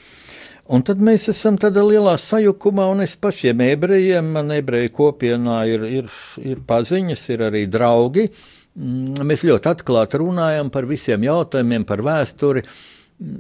[0.71, 5.87] Un tad mēs esam tādā lielā sajukumā, un es pašiem ebrejiem, man ebreju kopienā ir,
[6.03, 6.13] ir,
[6.47, 8.29] ir paziņas, ir arī draugi.
[8.31, 12.65] Uh, mēs ļoti atklāti runājam par visiem jautājumiem, par vēsturi.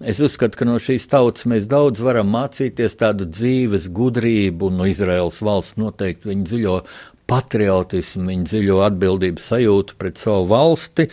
[0.05, 5.40] Es uzskatu, ka no šīs tautas mēs daudz varam mācīties tādu dzīves gudrību, no Izraels
[5.40, 6.74] valsts noteikti viņu dziļo
[7.31, 11.09] patriotismu, viņu dziļo atbildības sajūtu pret savu valsti.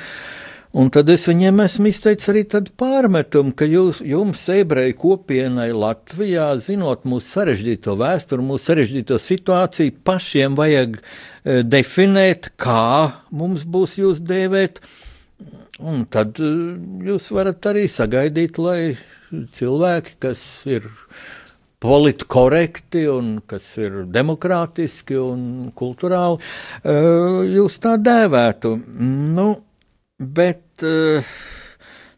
[0.77, 6.51] Un tad es viņiem esmu izteicis arī tādu pārmetumu, ka jūs, jums, ebreju kopienai Latvijā,
[6.61, 10.99] zinot mūsu sarežģīto vēsturi, mūsu sarežģīto situāciju, pašiem vajag
[11.47, 14.81] E, definēt, kā mums būs jūs dēvēt,
[15.79, 16.49] un tad e,
[17.07, 18.97] jūs varat arī sagaidīt, lai
[19.55, 20.89] cilvēki, kas ir
[21.83, 25.41] politkorekti un kas ir demokrātiski un
[25.77, 26.41] kulturāli,
[26.83, 26.97] e,
[27.53, 28.73] jūs tā dēvētu.
[29.37, 29.49] Nu,
[30.19, 30.66] bet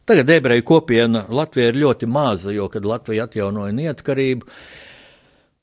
[0.09, 4.47] tagad ebreju kopiena Latvijā ir ļoti maza, jo, kad Latvija atjaunoja neatkarību,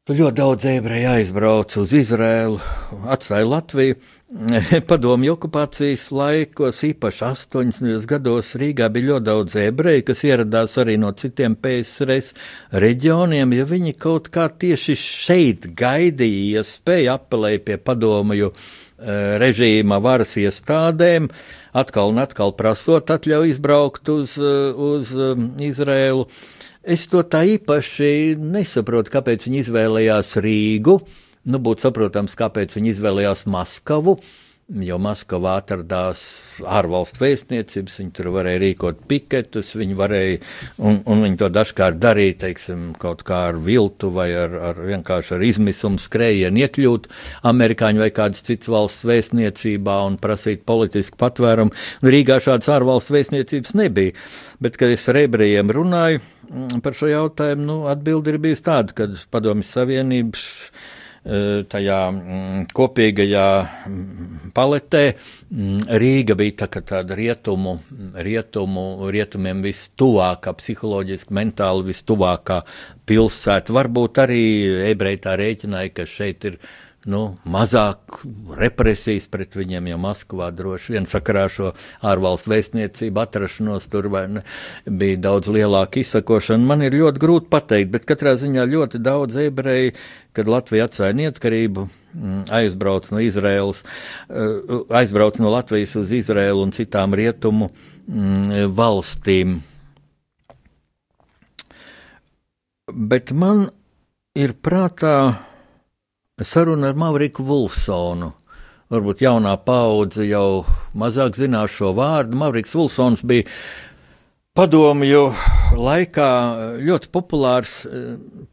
[0.07, 2.61] Ļoti daudz ebreju aizbrauca uz Izrēlu,
[3.11, 3.97] atstāja Latviju.
[4.91, 8.07] Padomju okupācijas laikos, īpaši 80.
[8.13, 12.39] gados, Rīgā bija ļoti daudz ebreju, kas ieradās arī no citiem PSRS
[12.87, 20.37] reģioniem, ja viņi kaut kā tieši šeit gaidīja, spēja apelēt pie padomju uh, režīma varas
[20.41, 21.29] iestādēm,
[21.77, 26.27] atkal un atkal prasot atļauju izbraukt uz, uh, uz um, Izrēlu.
[26.87, 31.01] Es to tā īpaši nesaprotu, kāpēc viņi izvēlējās Rīgu.
[31.47, 34.17] Nu, būtu saprotams, kāpēc viņi izvēlējās Maskavu
[34.67, 36.21] jo Maskavā atradās
[36.67, 40.41] ārvalstu vēstniecības, viņi tur varēja rīkot piketus, viņi varēja,
[40.83, 45.37] un, un viņi to dažkārt darīja, teiksim, kaut kā ar viltu vai ar, ar vienkārši
[45.37, 47.07] ar izmisumu skrējienu iekļūt
[47.47, 51.75] amerikāņu vai kādas citas valsts vēstniecībā un prasīt politisku patvērumu.
[52.03, 54.19] Rīgā šādas ārvalstu vēstniecības nebija,
[54.59, 58.99] bet, kad es ar ebrejiem runāju mm, par šo jautājumu, nu, atbildi ir bijusi tāda,
[58.99, 60.51] ka Padomjas Savienības
[61.27, 63.47] tajā mm, kopīgajā
[63.89, 65.03] mm, paletē.
[65.51, 67.77] Mm, Rīga bija tā, tāda rietumu,
[68.27, 72.61] rietumu, rietumiem vistuvākā, psiholoģiski, mentāli vistuvākā
[73.09, 73.75] pilsēta.
[73.77, 74.43] Varbūt arī
[74.93, 76.61] ebreji tā rēķināja, ka šeit ir
[77.07, 78.21] nu, mazāk
[78.59, 81.71] represijas pret viņiem, jo Maskavā droši vien sakarā šo
[82.07, 84.43] ārvalstu vēstniecību atrašanos tur ne,
[84.87, 86.67] bija daudz lielāka izsakošana.
[86.67, 89.95] Man ir ļoti grūti pateikt, bet katrā ziņā ļoti daudz ebreju,
[90.37, 93.85] kad Latvija atstāja neatkarību, mm, aizbrauc no Izraels,
[94.29, 99.61] eh, aizbrauc no Latvijas uz Izraelu un citām rietumu mm, valstīm.
[102.87, 103.69] Bet man
[104.39, 105.17] ir prātā
[106.45, 108.33] saruna ar Mavriku Vulsonu.
[108.93, 112.37] Varbūt jaunā paudze jau mazāk zinās šo vārdu.
[112.39, 113.49] Mavriks Vulsons bija
[114.57, 115.31] padomju
[115.75, 116.29] laikā
[116.85, 117.79] ļoti populārs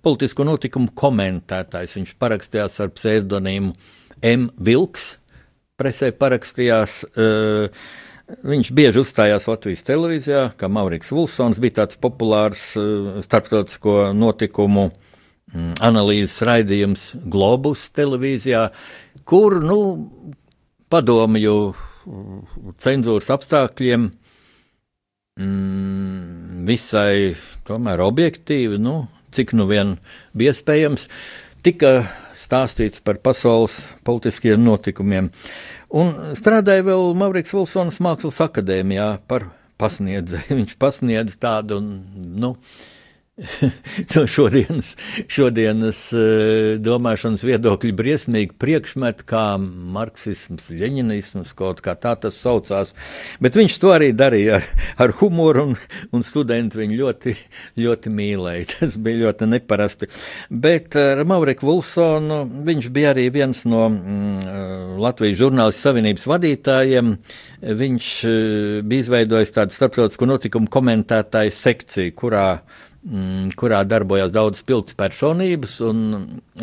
[0.01, 1.97] politisko notikumu komentētājs.
[1.99, 3.75] Viņš parakstījās ar pseidonīmu
[4.23, 4.47] M.
[4.57, 5.17] Vilks,
[5.77, 7.03] presē parakstījās.
[7.13, 7.86] Uh,
[8.23, 15.03] Viņš bieži uzstājās Latvijas televīzijā, kā Maurits Vulsons bija tāds populārs uh, starptautisko notikumu mm,
[15.54, 18.68] analīzes raidījums Globus televīzijā,
[19.30, 19.80] kur, nu,
[20.93, 21.58] padomju
[22.82, 24.08] cenzūras apstākļiem
[25.39, 27.36] mm, visai
[27.68, 29.95] tomēr objektīvi, nu, cik nu vien
[30.38, 31.08] bija iespējams,
[31.66, 31.93] tika
[32.38, 35.30] stāstīts par pasaules politiskiem notikumiem.
[35.93, 39.47] Un strādāja vēl Mavrīks Vilsons Mākslas akadēmijā par
[39.82, 40.58] pasniedzēju.
[40.60, 42.89] Viņš pasniedz tādu, nu, uh,
[44.15, 44.91] no šodienas,
[45.25, 52.91] šodienas eh, domāšanas viedokļa briesmīgi priekšmeti, kā marksisms, leņinisms, kaut kā tā tas saucās.
[53.41, 54.67] Bet viņš to arī darīja ar,
[55.07, 55.73] ar humoru, un,
[56.13, 57.36] un studenti viņu ļoti,
[57.81, 58.69] ļoti mīlēja.
[58.84, 60.11] Tas bija ļoti neparasti.
[60.53, 67.13] Bet ar Mauriku Vulsonu viņš bija arī viens no mm, Latvijas žurnālistu savienības vadītājiem.
[67.81, 72.47] Viņš eh, bija izveidojis tādu starptautisko notikumu komentētāju sekciju, kurā
[73.60, 75.97] kurā darbojās daudzas pilnas personības, un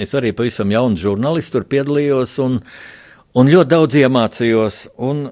[0.00, 2.56] es arī pavisam jauns žurnālists tur piedalījos un,
[3.36, 4.80] un ļoti daudz iemācījos.
[5.04, 5.26] Un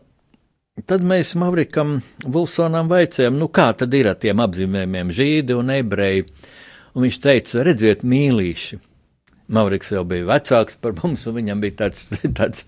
[0.89, 6.29] tad mēs Mavrikam Vulsonam vaicājām, nu kā tad ir ar tiem apzīmējumiem žīdi un ebreji,
[6.93, 8.83] un viņš teica, redziet, mīlīši.
[9.49, 12.67] Mauriks jau bija vecāks par mums, un viņam bija tāds, tāds,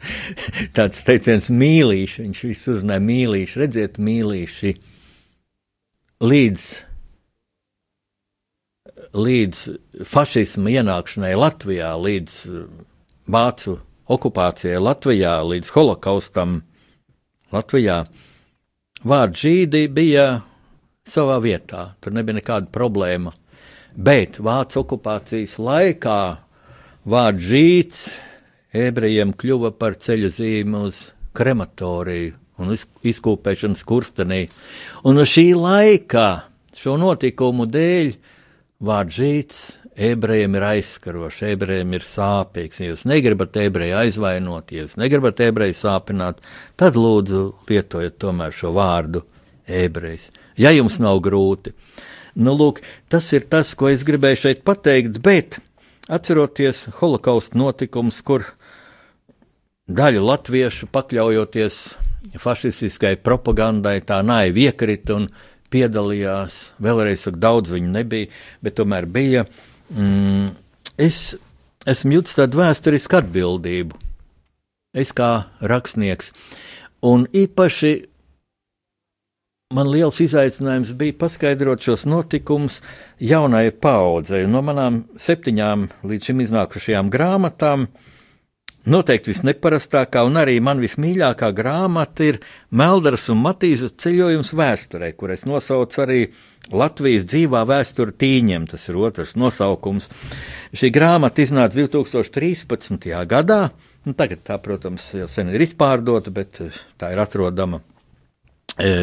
[0.72, 2.22] tāds teiciens mīlīši.
[2.24, 4.78] Viņš visu uzrunāja mīlīši, redziet, mīlīši.
[6.24, 6.70] Līdz
[9.16, 9.62] līdz
[10.06, 12.66] fašisma ienākšanai Latvijā, līdz uh,
[13.30, 13.78] vācu
[14.10, 16.60] okupācijai Latvijā, līdz holokaustam
[17.54, 18.04] Latvijā,
[19.06, 20.26] vārds žīdi bija
[21.06, 23.34] savā vietā, tur nebija nekāda problēma.
[23.94, 26.20] Bet vācu okupācijas laikā
[27.10, 28.04] vārds žīds
[28.76, 34.44] ebrejiem kļuva par ceļa zīmi uz krematoriju un izkūpēšanas kurstenī.
[35.08, 36.44] Un uz šī laika,
[36.76, 38.12] šo notikumu dēļ,
[38.80, 39.56] Vārds žīts
[40.00, 42.80] ebrejiem ir aizskarošs, ebrejiem ir sāpīgs.
[42.80, 46.40] Ja jūs negribat ebreju aizvainot, ja jūs negribat ebreju sāpināt,
[46.80, 49.26] tad lūdzu lietojiet tomēr šo vārdu
[49.68, 50.30] ebrejs.
[50.56, 51.74] Ja jums nav grūti.
[52.40, 52.80] Nu, lūk,
[53.12, 55.58] tas ir tas, ko es gribēju šeit pateikt, bet
[56.08, 58.46] atceroties holokausta notikums, kur
[59.90, 61.82] daļa latviešu pakļaujoties
[62.40, 65.28] fašistiskai propagandai, tā naivi iekrita un
[65.72, 66.60] piedalījās.
[66.82, 68.30] Vēlreiz saku, daudz viņu nebija,
[68.64, 69.46] bet tomēr bija.
[69.94, 70.52] Mm,
[71.00, 71.34] es
[71.88, 73.98] esmu jūtis tādu vēsturisku atbildību.
[74.96, 75.30] Es kā
[75.62, 76.32] rakstnieks.
[77.06, 77.92] Un īpaši
[79.74, 82.80] man liels izaicinājums bija paskaidrot šos notikumus
[83.22, 84.44] jaunai paudzei.
[84.50, 88.09] No manām septiņām līdz šim iznākušajām grāmatām uh,
[88.88, 92.38] Noteikti visneparastākā un arī man vismīļākā grāmata ir
[92.72, 96.20] Melders un Matīzes ceļojums vēsturē, kur es nosaucu arī
[96.72, 98.64] Latvijas dzīvā vēsture tīņiem.
[98.70, 100.08] Tas ir otrs nosaukums.
[100.72, 103.12] Šī grāmata iznāca 2013.
[103.28, 103.60] gadā.
[104.08, 106.62] Nu, tagad tā, protams, jau sen ir izpārdota, bet
[106.96, 107.82] tā ir atrodama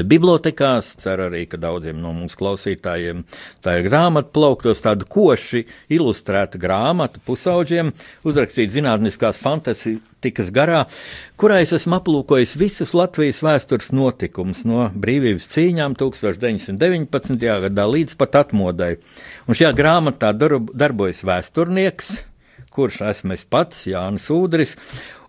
[0.08, 3.24] bibliotekās, ceru arī, ka daudziem no mūsu klausītājiem
[3.66, 7.92] tā ir grāmata plauktos, tāda koši ilustrēta grāmata pusauģiem,
[8.28, 10.86] uzrakstīta zinātniskās fantastikas garā,
[11.40, 17.38] kurā es esmu aplūkojis visus Latvijas vēstures notikumus no brīvības cīņām 1919.
[17.68, 18.96] gadā līdz pat atmodai.
[19.48, 22.18] Un šajā grāmatā darbojas vēsturnieks,
[22.78, 24.76] kurš esmu es pats, Jānis Udris,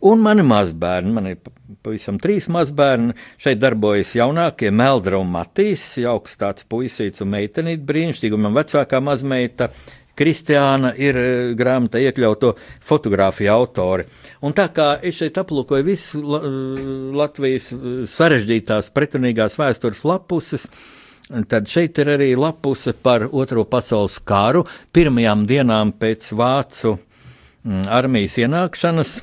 [0.04, 1.14] un mani mazbērni.
[1.16, 1.38] Man ir
[1.84, 3.16] pavisam trīs mazbērni.
[3.40, 9.00] Šeit darbojas jaunākie Meldra un Matīs, jauks tāds puisīts un meitenīt brīnišķīgi, un man vecākā
[9.04, 9.72] mazmeita.
[10.18, 12.56] Kristiāna ir e, grāmatā iekļauto
[12.88, 14.06] fotografiju autori.
[14.42, 16.22] Un tā kā es šeit aplūkoju visu
[17.14, 20.66] Latvijas e, sarežģītās, pretrunīgās vēstures lapuses,
[21.46, 26.96] tad šeit ir arī lapuse par Otro pasaules kāru, pirmajām dienām pēc Vācu
[27.68, 29.18] armijas ienākšanas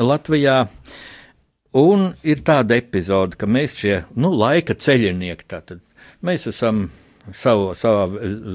[0.00, 0.66] Latvijā.
[1.76, 5.82] Un ir tāda epizode, ka mēs šie nu, laika ceļinieki, tātad
[6.24, 6.86] mēs esam
[7.36, 8.06] savu, savā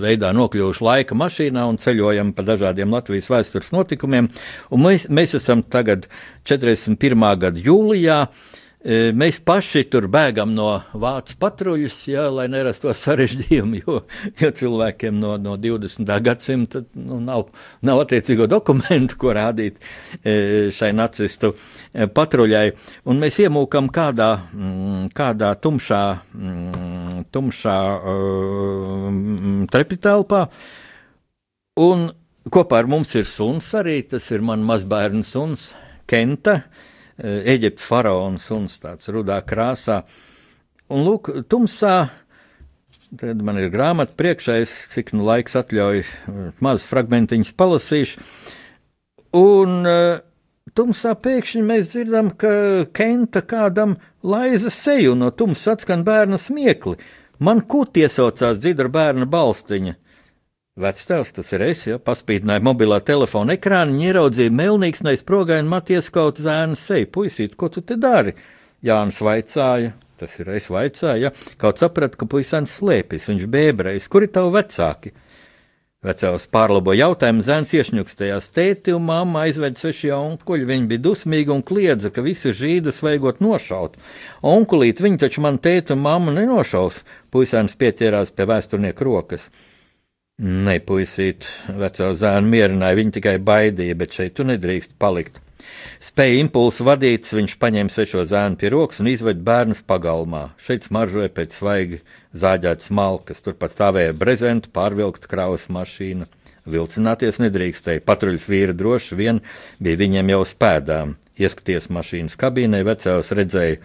[0.02, 4.32] veidā nokļuvuši laika mašīnā un ceļojam pa dažādiem Latvijas vēstures notikumiem.
[4.74, 6.08] Mēs, mēs esam tagad
[6.50, 7.30] 41.
[7.46, 8.24] gada jūlijā.
[8.26, 8.51] Uh,
[8.84, 14.00] mēs paši tur bēgam no vācu patruļas, jā, lai nerastos sarežģījumi, jo,
[14.42, 16.12] jo cilvēkiem no, no 20.
[16.26, 17.48] gadsimta nu, nav,
[17.86, 19.78] nav attiecīgo dokumentu, ko rādīt
[20.24, 22.66] e, šai nacistu e, patruļai.
[23.12, 26.04] Un mēs iemūkam kādā, mm, kādā tumšā
[26.34, 27.02] mm,
[27.32, 29.08] tumšā uh,
[29.72, 30.46] trepitelpā.
[31.82, 32.10] Un
[32.52, 35.72] kopā ar mums ir suns arī, tas ir mans mazbērnu suns,
[36.12, 36.58] Kenta,
[37.22, 40.02] Eģiptes faraona suns, tāds rudā krāsā.
[40.92, 41.96] Un lūk, tumsā,
[43.20, 46.02] tad man ir grāmata priekšā, es cik nu laiks atļauj,
[46.64, 48.26] mazas fragmentiņas palasīšu.
[49.38, 50.20] Un uh,
[50.76, 52.52] tumsā pēkšņi mēs dzirdam, ka
[52.96, 56.98] Kenta kādam laiza seju no tumsas atskan bērna smiekli.
[57.42, 59.96] Man kūti iesaucās dzidra bērna balstiņa.
[60.80, 67.10] Vectēvs, tas ir es, ja paspīdināja mobilā telefona ekrānu, ieraudzīja melnīgs neizprogaini matieskaut zēnu seju.
[67.12, 68.32] Puisīt, ko tu te dari?
[68.80, 74.24] Jānis vaicāja, tas ir es vaicāju, ja kaut saprata, ka puisēns slēpjas, viņš bēbrējis, kur
[74.24, 75.12] ir tavi vecāki?
[76.08, 78.48] Vecāks pārlabo jautājumu, zēns iešņukstējās.
[78.56, 80.66] Tēti un mamma aizved seši onkuļi.
[80.66, 84.00] Viņi bija dusmīgi un kliedza, ka visus žīdus vajagot nošaut.
[84.42, 87.04] Onkulīt, viņi taču man tēti un mamma nenošaus.
[87.30, 89.52] Puisēns pieķērās pie vēsturnieka rokas.
[90.40, 95.42] Nē, puisīt, vecā zēna mierināja, viņa tikai baidīja, bet šeit tu nedrīkst palikt.
[96.02, 100.48] Spēja impulsu vadīts, viņš paņēma svešo zēnu pie rokas un izved bērnus pagalmā.
[100.58, 102.02] Šeit smaržoja pēc svaigi
[102.34, 106.26] zāģētas malkas, turpat stāvēja brezentu pārvilkta kravas mašīna.
[106.72, 109.44] Vilcināties nedrīkstēja, patruļas vīri droši vien
[109.82, 111.16] bija viņiem jau spēdām.
[111.42, 113.80] Ieskaties mašīnas kabīnē, vecāks redzēja,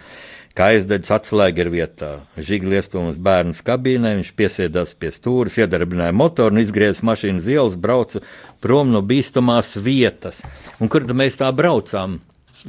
[0.56, 2.10] kā aizdedzis atslēga ir vietā.
[2.40, 8.22] Žigli iestūmis bērnu kabīnē, viņš piesiedās pie stūres, iedarbināja motoru un izgriezis mašīnas ielas, brauca
[8.64, 10.40] prom no bīstamās vietas.
[10.80, 12.20] Un kur tad mēs tā braucām?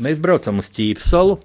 [0.04, 1.40] Mēs braucam uz Ķīpsalu,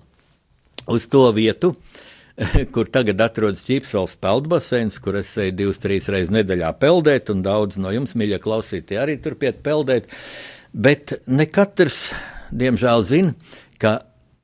[0.93, 1.73] uz to vietu,
[2.75, 7.79] kur tagad atrodas Ķīpsels peldbaseins, kur es eju divas, trīs reizes nedēļā peldēt, un daudz
[7.81, 10.11] no jums, mīļie klausītāji, arī turpiet peldēt.
[10.73, 12.09] Bet ne katrs,
[12.51, 13.37] diemžēl, zina,
[13.81, 14.01] ka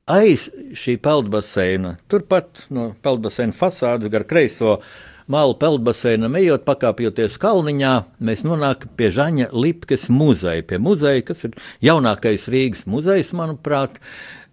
[0.09, 4.79] aiz šī peldbaseina, turpat no peldbaseina fasādes gar kreiso
[5.29, 7.93] malu peldbaseinam ejot, pakāpjoties kalniņā,
[8.25, 14.01] mēs nonākam pie Žaņa Lipkes muzeja, pie muzeja, kas ir jaunākais Rīgas muzejs, manuprāt,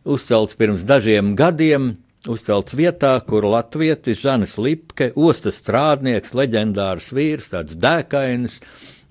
[0.04, 1.94] uzcelts pirms dažiem gadiem
[2.28, 8.60] uzcelts vietā, kur latvietis Žanis Lipke, ostas strādnieks, leģendārs vīrs, tāds dēkainis,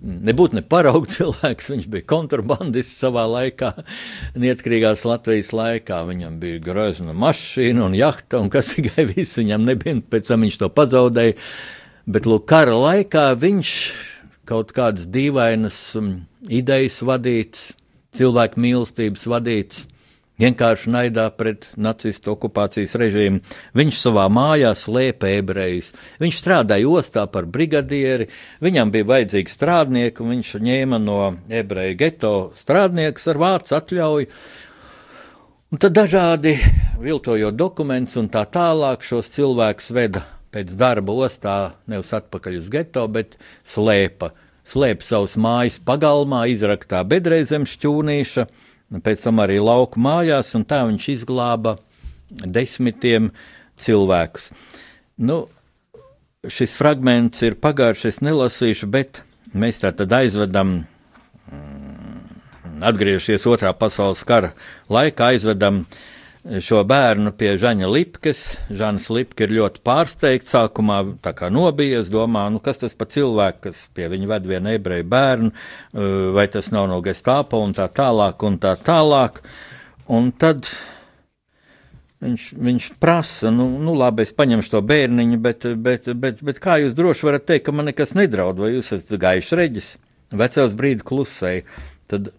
[0.06, 3.72] nebūtu ne paraugu cilvēks, viņš bija kontrabandists savā laikā,
[4.40, 6.04] neatkarīgās Latvijas laikā.
[6.10, 10.60] Viņam bija grozna mašīna un jahta, un kas tikai viss viņam nebija, pēc tam viņš
[10.62, 11.40] to pazaudēja.
[12.06, 13.72] Bet, lūk, kara laikā viņš
[14.46, 16.12] kaut kādas dīvainas um,
[16.54, 17.72] idejas vadīts,
[18.16, 19.88] cilvēku mīlestības vadīts,
[20.42, 23.42] vienkārši naidā pret nacistu okupācijas režīmu.
[23.78, 25.94] Viņš savā mājā slēpa ebrejus.
[26.22, 28.30] Viņš strādāja ostā par brigadieri,
[28.64, 31.20] viņam bija vajadzīgi strādnieki, un viņš ņēma no
[31.50, 34.30] ebreju geto strādniekus ar vārds atļauju.
[35.74, 36.54] Un tad dažādi
[37.02, 40.22] viltojot dokumentus un tā tālāk šos cilvēkus veda
[40.56, 41.56] pēc darba ostā
[41.92, 43.36] nevis atpakaļ uz geto, bet
[43.68, 44.32] slēpa.
[44.66, 48.46] Slēpa savus mājas pagalmā, izraktā bedrē zem šķūnīša,
[48.92, 51.78] pēc tam arī lauku mājās, un tā viņš izglāba
[52.30, 53.32] desmitiem
[53.82, 54.52] cilvēkus.
[55.18, 55.46] Nu,
[56.48, 59.24] šis fragments ir pagājušais, es nelasīšu, bet
[59.54, 60.82] mēs tā tad aizvedam,
[61.52, 64.54] mm, atgriežoties otrā pasaules kara
[64.92, 66.04] laikā, aizvedam uh,
[66.46, 68.42] šo bērnu pie Žaņa Lipkes.
[68.70, 70.54] Žanis Lipke ir ļoti pārsteigts.
[70.54, 74.74] Sākumā tā kā nobijies, domā, nu kas tas pa cilvēku, kas pie viņa ved vienu
[74.76, 79.42] ebreju bērnu, uh, vai tas nav no gestāpa un tā tālāk un tā tālāk.
[80.06, 80.70] Un tad
[82.22, 86.78] viņš, viņš prasa, nu, nu labi, es paņemšu to bērniņu, bet, bet, bet, bet kā
[86.84, 89.92] jūs droši varat teikt, ka man nekas nedraud, vai jūs esat gaišs reģis?
[90.36, 91.66] Vecais brīdi klusēja.
[92.12, 92.30] Tad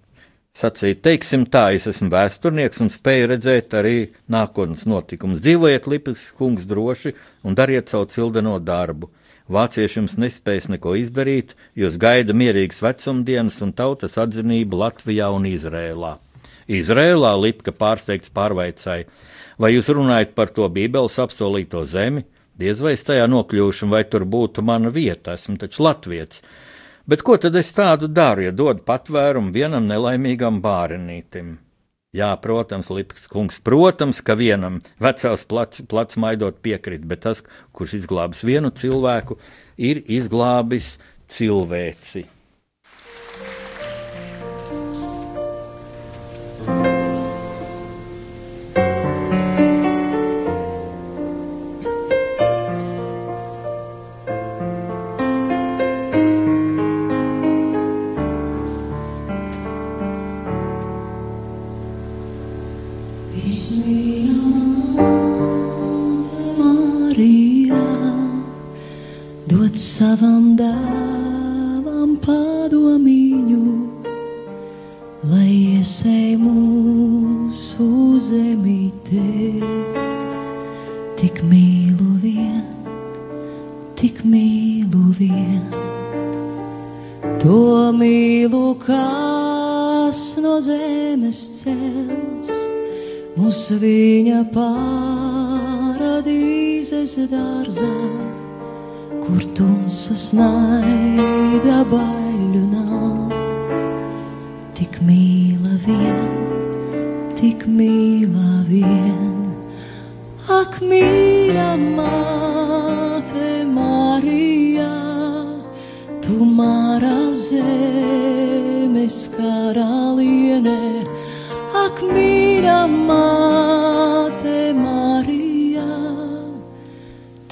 [0.57, 3.97] Sacīt, teiksim tā, es esmu vēsturnieks un spēju redzēt arī
[4.33, 5.43] nākotnes notikumus.
[5.45, 7.13] Dzīvojiet, Lipas kungs, droši
[7.45, 9.11] un dariet savu cildeno darbu.
[9.53, 16.15] Vācieši jums nespēs neko izdarīt, jūs gaida mierīgas vecumdienas un tautas atzinību Latvijā un Izrēlā.
[16.73, 19.05] Izrēlā Lipka pārsteigts pārvaicāja,
[19.61, 22.25] vai jūs runājat par to Bībeles apsolīto zemi?
[22.57, 26.41] Diez vai es tajā nokļūšu, vai tur būtu mana vieta, esmu taču latviets.
[27.07, 31.53] Bet ko tad es tādu daru, ja dodu patvērumu vienam nelaimīgam bārenītim?
[32.17, 37.45] Jā, protams, Lips kungs, protams, ka vienam vecās plats, plats maidot piekrit, bet tas,
[37.77, 39.37] kurš izglābis vienu cilvēku,
[39.79, 40.97] ir izglābis
[41.31, 42.25] cilvēci.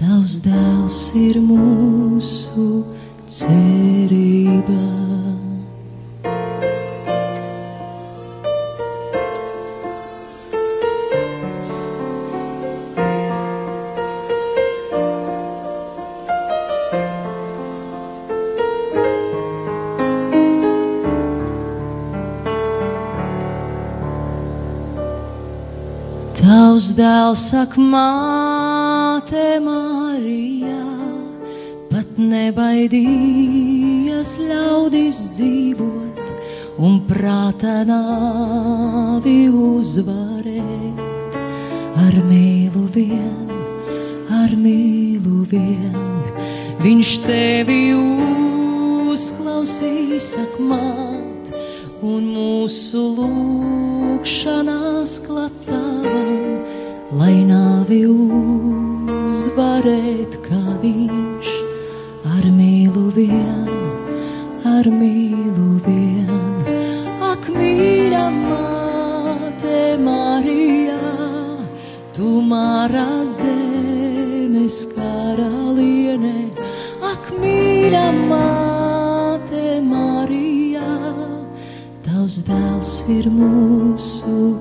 [0.04, 2.64] Tavs dēls ir mūsu
[3.24, 4.76] cerība.
[26.36, 27.48] Tavs dēls
[29.24, 29.34] pat
[32.34, 36.32] nebaidījies ļaudis dzīvot
[36.84, 41.00] un prātā nāvi uzvarēt.
[42.04, 43.48] Ar mīlu vien,
[44.34, 45.94] ar mīlu vien,
[46.82, 47.82] viņš tevi
[49.14, 51.52] uzklausīs, sak māt,
[52.04, 56.58] un mūsu lūkšanās klatavam,
[57.20, 60.23] lai nāvi uzvarēt,
[63.24, 66.28] mīlu vien, ar mīlu vien.
[67.22, 70.98] Ak, mīļa māte Marija,
[72.12, 76.50] tu mārā zemes karaliene,
[77.02, 80.88] ak, mīļa māte Marija,
[82.04, 84.53] tavs dēls ir mūsu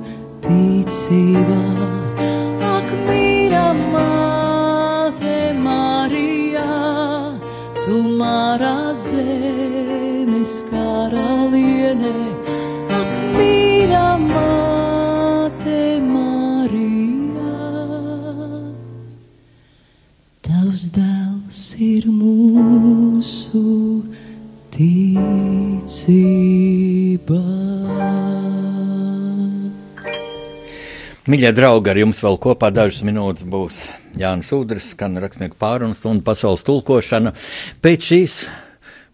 [31.24, 33.78] Mīļie draugi, ar jums vēl kopā dažas minūtes būs
[34.20, 37.32] Jānis Udrs, skan rakstnieku pārunas un pasaules tulkošana.
[37.80, 38.36] Pēc šīs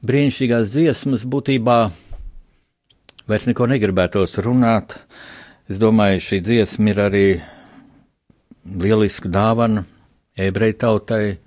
[0.01, 1.77] brīnišķīgās dziesmas būtībā
[3.29, 4.97] vairs neko negribētos runāt.
[5.69, 7.27] Es domāju, šī dziesma ir arī
[8.65, 9.85] lieliska dāvana
[10.39, 11.37] ebreju tautai,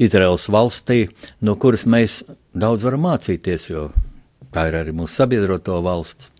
[0.00, 1.08] Izraels valstī,
[1.40, 2.22] no kuras mēs
[2.52, 3.88] daudz varam mācīties, jo
[4.54, 6.32] tā ir arī mūsu sabiedroto valsts.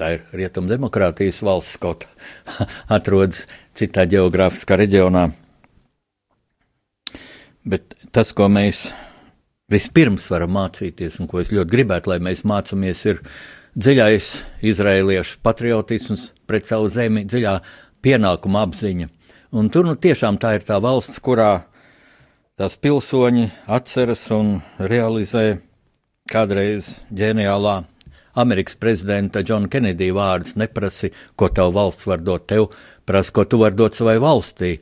[0.00, 2.06] Tā ir rietuma demokrātijas valsts, kaut
[2.96, 3.44] atrodas
[3.76, 5.28] citā geogrāfiskā reģionā.
[7.68, 8.86] Bet tas, ko mēs
[9.70, 13.20] vispirms varam mācīties, un ko es ļoti gribētu, lai mēs mācāmies, ir
[13.76, 14.30] dziļais
[14.66, 17.58] izrēliešu patriotisms pret savu zemi, dziļā
[18.02, 19.10] pienākuma apziņa.
[19.60, 21.66] Un tur nu tiešām tā ir tā valsts, kurā
[22.58, 25.60] tās pilsoņi atceras un realizē
[26.30, 27.80] kādreiz ģeniālā
[28.38, 32.68] Amerikas prezidenta Džona Kenedija vārdus neprasi, ko tev valsts var dot tev,
[33.04, 34.76] prasa, ko tu vari dot savai valstī.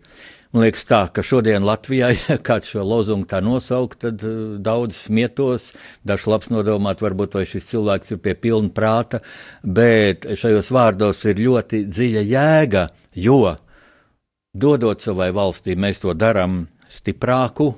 [0.52, 4.96] Man liekas, tā, ka šodien Latvijā, ja kāds šo lozungu tā nosaukt, tad uh, daudz
[4.96, 5.74] smietos,
[6.08, 9.20] dažs labs nodomāt, varbūt vai šis cilvēks ir pie pilna prāta,
[9.64, 12.86] bet šajos vārdos ir ļoti dziļa jēga,
[13.20, 13.42] jo
[14.56, 17.70] dodot savai valstī, mēs to darām stiprāku,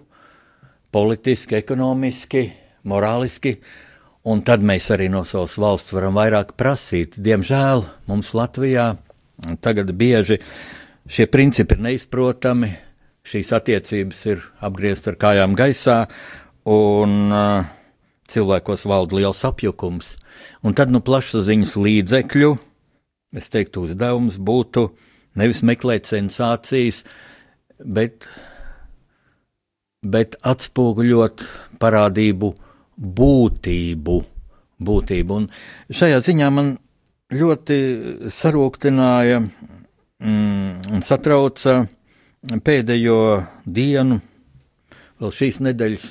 [0.95, 2.45] politiski, ekonomiski,
[2.89, 3.57] morāliski,
[4.29, 7.17] un tad mēs arī no savas valsts varam vairāk prasīt.
[7.17, 8.93] Diemžēl mums Latvijā
[9.65, 10.41] tagad bieži
[11.11, 12.71] šie principi ir neizprotami,
[13.27, 15.99] šīs attiecības ir apgrieztas ar kājām gaisā,
[16.69, 17.69] un uh,
[18.31, 20.15] cilvēkos valda liels apjukums.
[20.65, 22.53] Un tad nu plašsaziņas līdzekļu,
[23.37, 24.91] es teiktu, uzdevums būtu
[25.41, 27.05] nevis meklēt sensācijas,
[27.81, 28.27] bet,
[30.03, 31.45] bet atspoguļot
[31.83, 32.55] parādību
[33.01, 34.21] būtību.
[34.81, 35.37] būtību.
[35.37, 35.49] Un
[35.93, 36.75] šajā ziņā man
[37.33, 37.81] ļoti
[38.33, 41.85] sarūktināja mm, un satrauca
[42.65, 43.21] pēdējo
[43.69, 44.21] dienu,
[45.21, 46.09] vēl šīs nedēļas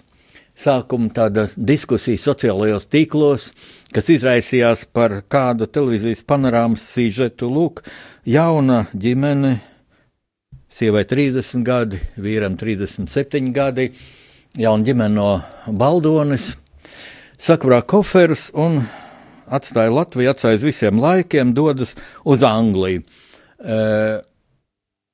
[0.59, 3.49] sākuma tāda diskusija sociālajos tīklos,
[3.95, 7.49] kas izraisījās par kādu televīzijas panorāmas sīžetu.
[7.49, 7.83] Lūk,
[8.27, 9.55] jauna ģimene,
[10.69, 13.89] sievai 30 gadi, vīram 37 gadi,
[14.59, 15.29] jauna ģimene no
[15.79, 16.51] Baldones,
[17.39, 18.81] sakrā koferus un
[19.49, 21.95] atstāja Latviju, atstāja visiem laikiem, dodas
[22.27, 23.05] uz Angliju.
[23.59, 24.19] Uh,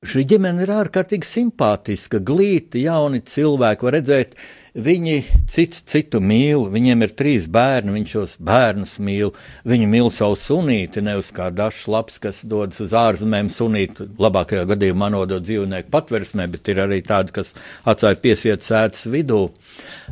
[0.06, 3.86] Šī ģimene ir ārkārtīgi simpātiska, glīti, jauni cilvēki.
[3.86, 4.36] Var redzēt,
[4.76, 5.14] viņi
[5.50, 9.32] cits citu mīl, viņiem ir trīs bērni, viņš šos bērnus mīl.
[9.66, 14.06] Viņi mīl savu sunīti, nevis kā dažs labs, kas dodas uz ārzemēm sunīti.
[14.20, 17.54] Labākajā gadījumā nodot dzīvnieku patversmē, bet ir arī tādi, kas
[17.88, 19.46] atstāja piesiet sēdes vidū.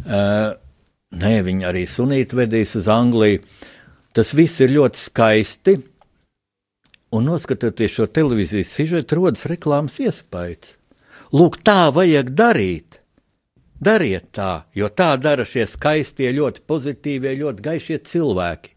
[0.03, 0.57] Uh,
[1.19, 3.43] nē, viņi arī sunīti vedīs uz Angliju.
[4.15, 5.79] Tas viss ir ļoti skaisti
[7.15, 10.77] un noskatoties šo televīzijas sižetu, rodas reklāmas iespējas.
[11.35, 13.01] Lūk, tā vajag darīt.
[13.85, 18.71] Dariet tā, jo tā dara šie skaistie, ļoti pozitīvie, ļoti gaišie cilvēki.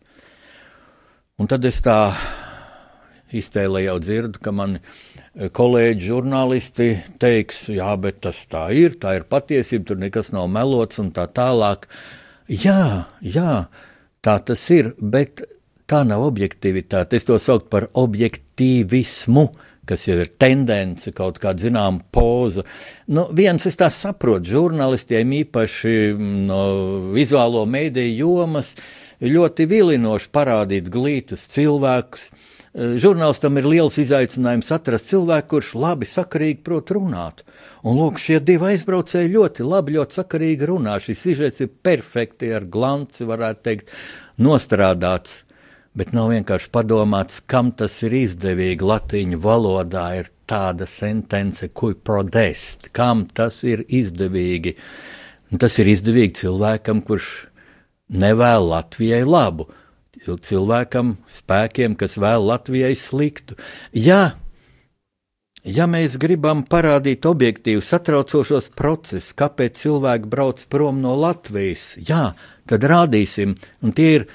[1.37, 1.99] Un tad es tā
[3.29, 6.89] iztēlē jau dzirdu, ka man e, kolēģi, žurnālisti
[7.21, 11.27] teiks, jā, bet tas tā ir, tā ir patiesība, tur nekas nav melots un tā
[11.29, 11.85] tālāk.
[12.47, 13.53] Jā, jā,
[14.23, 15.41] tā tas ir, bet
[15.87, 17.19] tā nav objektivitāte.
[17.19, 19.43] Es to saucu par objektīvismu,
[19.87, 22.63] kas jau ir tendence, kaut kāda zināma poza.
[23.11, 25.97] Nu, viens es tā saprotu, žurnālistiem īpaši
[26.47, 26.61] no
[27.15, 28.77] vizuālo mēdīju jomas
[29.19, 32.29] ļoti vilinoši parādīt glītas cilvēkus.
[32.77, 37.41] Žurnālistam ir liels izaicinājums atrast cilvēku, kurš labi sakarīgi prot runāt.
[37.81, 40.99] Un lūk, šie divi aizbraucēji ļoti labi, ļoti sakarīgi runā.
[41.01, 43.93] Šis sižets ir perfekti ar glanci, varētu teikt,
[44.37, 45.39] nostrādāts
[45.97, 48.85] bet nav vienkārši padomāts, kam tas ir izdevīgi.
[48.85, 54.75] Latīņu valodā ir tāda sentence, kui prodest, kam tas ir izdevīgi.
[55.51, 57.31] Un tas ir izdevīgi cilvēkam, kurš
[58.13, 59.69] nevēl Latvijai labu,
[60.25, 63.57] cilvēkam, spēkiem, kas vēl Latvijai sliktu.
[63.93, 64.37] Ja,
[65.63, 72.31] ja mēs gribam parādīt objektīvu, satraucošos procesus, kāpēc cilvēki brauc prom no Latvijas, jā,
[72.67, 74.27] tad rādīsim, un tie ir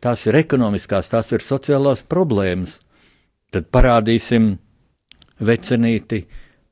[0.00, 2.78] tās ir ekonomiskās, tās ir sociālās problēmas.
[3.48, 4.58] Tad parādīsim
[5.40, 6.26] vecenīti,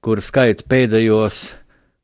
[0.05, 1.39] kur skaita pēdējos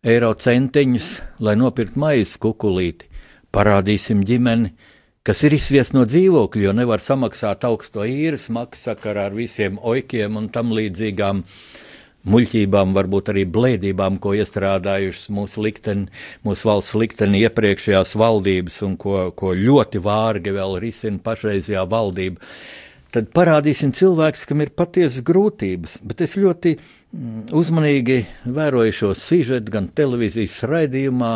[0.02, 1.08] eiro centiņus,
[1.44, 3.10] lai nopirktu maizi kukulīti.
[3.52, 4.72] Parādīsim ģimeni,
[5.26, 10.48] kas ir izsviest no dzīvokļa, jo nevar samaksāt augsto īres maksu ar visiem oikiem un
[10.50, 11.44] tam līdzīgām
[12.22, 16.06] muļķībām, varbūt arī blēdībām, ko iestrādājušas mūsu, likteni,
[16.46, 22.42] mūsu valsts likteni iepriekšējās valdības un ko, ko ļoti vārgi vēl risina pašreizējā valdība.
[23.12, 26.78] Tad parādīsim cilvēks, kam ir patiesas grūtības, bet es ļoti
[27.12, 31.32] uzmanīgi vēroju šo sižetu gan televīzijas raidījumā,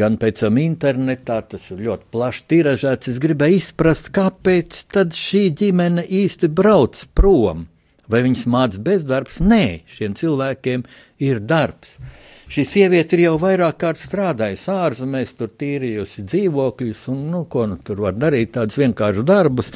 [0.00, 1.38] gan pēc tam internetā.
[1.52, 3.12] Tas ir ļoti plaši tiražēts.
[3.14, 7.68] Es gribēju izprast, kāpēc tad šī ģimene īsti brauc prom
[8.10, 9.40] Vai viņas mācās bezdarbs?
[9.40, 10.84] Nē, šiem cilvēkiem
[11.24, 11.96] ir darbs.
[12.44, 17.78] Šī sieviete ir jau vairāk kārt strādājusi ārzemēs, tur tīrījusi dzīvokļus, un nu, ko nu,
[17.80, 19.70] tur var darīt, tādus vienkāršus darbus.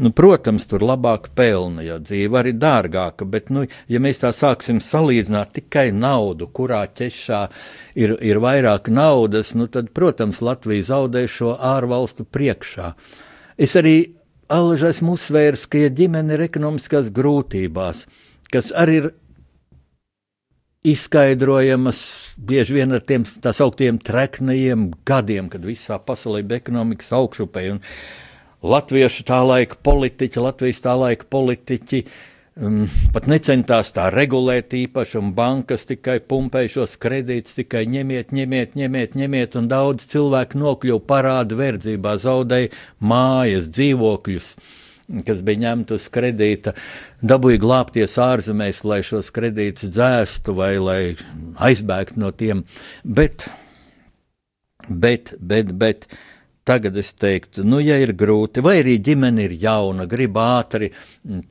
[0.00, 4.80] Nu, protams, tur labāk pelna, jo dzīve arī dārgāka, bet, nu, ja mēs tā sāksim
[4.80, 7.42] salīdzināt tikai naudu, kurā ķešā
[8.00, 12.94] ir, ir vairāk naudas, nu, tad, protams, Latvija zaudē šo ārvalstu priekšā.
[13.60, 13.98] Es arī
[14.48, 18.06] esmu uzsvērs, ka ja ģimene ir ekonomiskās grūtībās,
[18.52, 19.12] kas arī ir
[20.84, 22.00] izskaidrojamas
[22.36, 27.66] bieži vien ar tiem tā sauktiem treknajiem gadiem, kad visā pasaulē bija ekonomikas augšupē.
[28.64, 32.14] Latviešu tā laika politiķi, Latvijas tā laika politiķi uh,
[32.60, 38.78] um, pat necentās tā regulēt īpaši, un bankas tikai pumpēja šos kredītus, tikai ņemiet, ņemiet,
[38.78, 44.54] ņemiet, ņemiet, un daudz cilvēku nokļuva parādu verdzībā, zaudēja mājas, dzīvokļus
[45.26, 46.74] kas bija ņemti uz kredīta,
[47.24, 51.00] dabūja glābties ārzemēs, lai šos kredītus dzēstu vai lai
[51.68, 52.64] aizbēgtu no tiem.
[53.04, 53.48] Bet,
[54.88, 56.08] bet, bet, bet
[56.64, 60.88] Tagad es teiktu, nu, ja ir grūti, vai arī ģimene ir jauna, grib ātri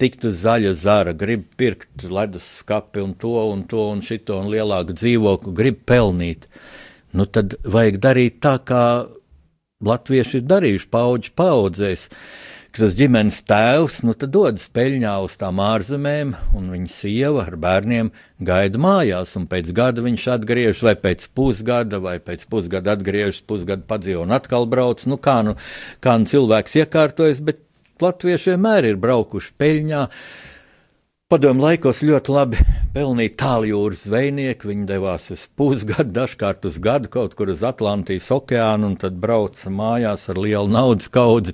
[0.02, 4.50] tikt uz zaļa zara, grib pirkt ledus skapi un to un to un šito un
[4.50, 6.48] lielāku dzīvokli, grib pelnīt,
[7.14, 8.82] nu, tad vajag darīt tā, kā
[9.86, 12.08] latvieši ir darījuši paudžu paudzēs.
[12.10, 17.58] paudzēs ka tas ģimenes tēvs nu, dodas peļņā uz tām ārzemēm, un viņa sieva ar
[17.62, 18.10] bērniem
[18.42, 24.26] gaida mājās, pēc gada viņš atgriežas, vai pēc pusgada, vai pēc pusgada atgriežas, pusgadu padzīvo
[24.26, 25.06] un atkal brauc.
[25.06, 25.54] Nu, kā, nu,
[26.02, 27.62] kā nu cilvēks iekārtojas, bet
[28.02, 30.04] latvieši vienmēr ir braukuši peļņā.
[31.30, 34.74] Padomu laikos ļoti labi pelnīja tāljūras zvejnieki.
[34.74, 39.70] Viņi devās uz pusgadu, dažkārt uz gadu kaut kur uz Atlantijas okeānu un tad brauca
[39.70, 41.54] mājās ar lielu naudas kaudzi.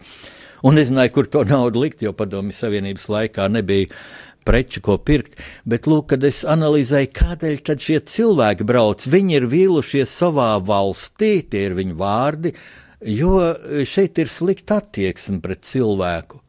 [0.65, 3.87] Un nezināja, kur to naudu likt, jo padomju Savienības laikā nebija
[4.47, 5.37] preču, ko pirkt.
[5.69, 11.67] Bet, lūk, kad es analizēju, kādēļ šie cilvēki brauc, viņi ir vīlušies savā valstī, tie
[11.69, 12.53] ir viņu vārdi,
[13.05, 13.37] jo
[13.87, 16.41] šeit ir slikta attieksme pret cilvēku.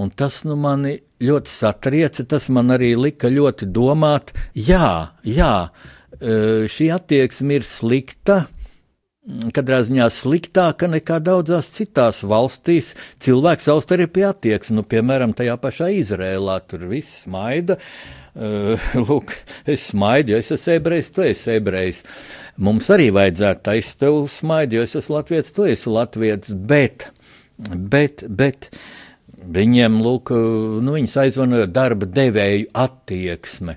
[0.00, 5.54] Un tas nu mani ļoti satrieca, tas man arī lika ļoti domāt, jā, jā,
[6.20, 8.44] šī attieksme ir slikta,
[9.54, 12.94] katrā ziņā sliktāka nekā daudzās citās valstīs.
[13.20, 17.76] Cilvēks savstarpēji attieksme, nu, piemēram, tajā pašā Izrēlā, tur viss maida.
[18.30, 19.34] Uh, lūk,
[19.68, 22.04] es smaidu, jo es esmu ebrejs, tu esi ebrejs.
[22.62, 27.08] Mums arī vajadzētu taisīt tev smaidu, jo es esmu latviečs, tu esi latviečs, bet,
[27.74, 28.70] bet, bet
[29.40, 30.32] viņiem, lūk,
[30.80, 33.76] nu, viņus aizvanoja darba devēju attieksme.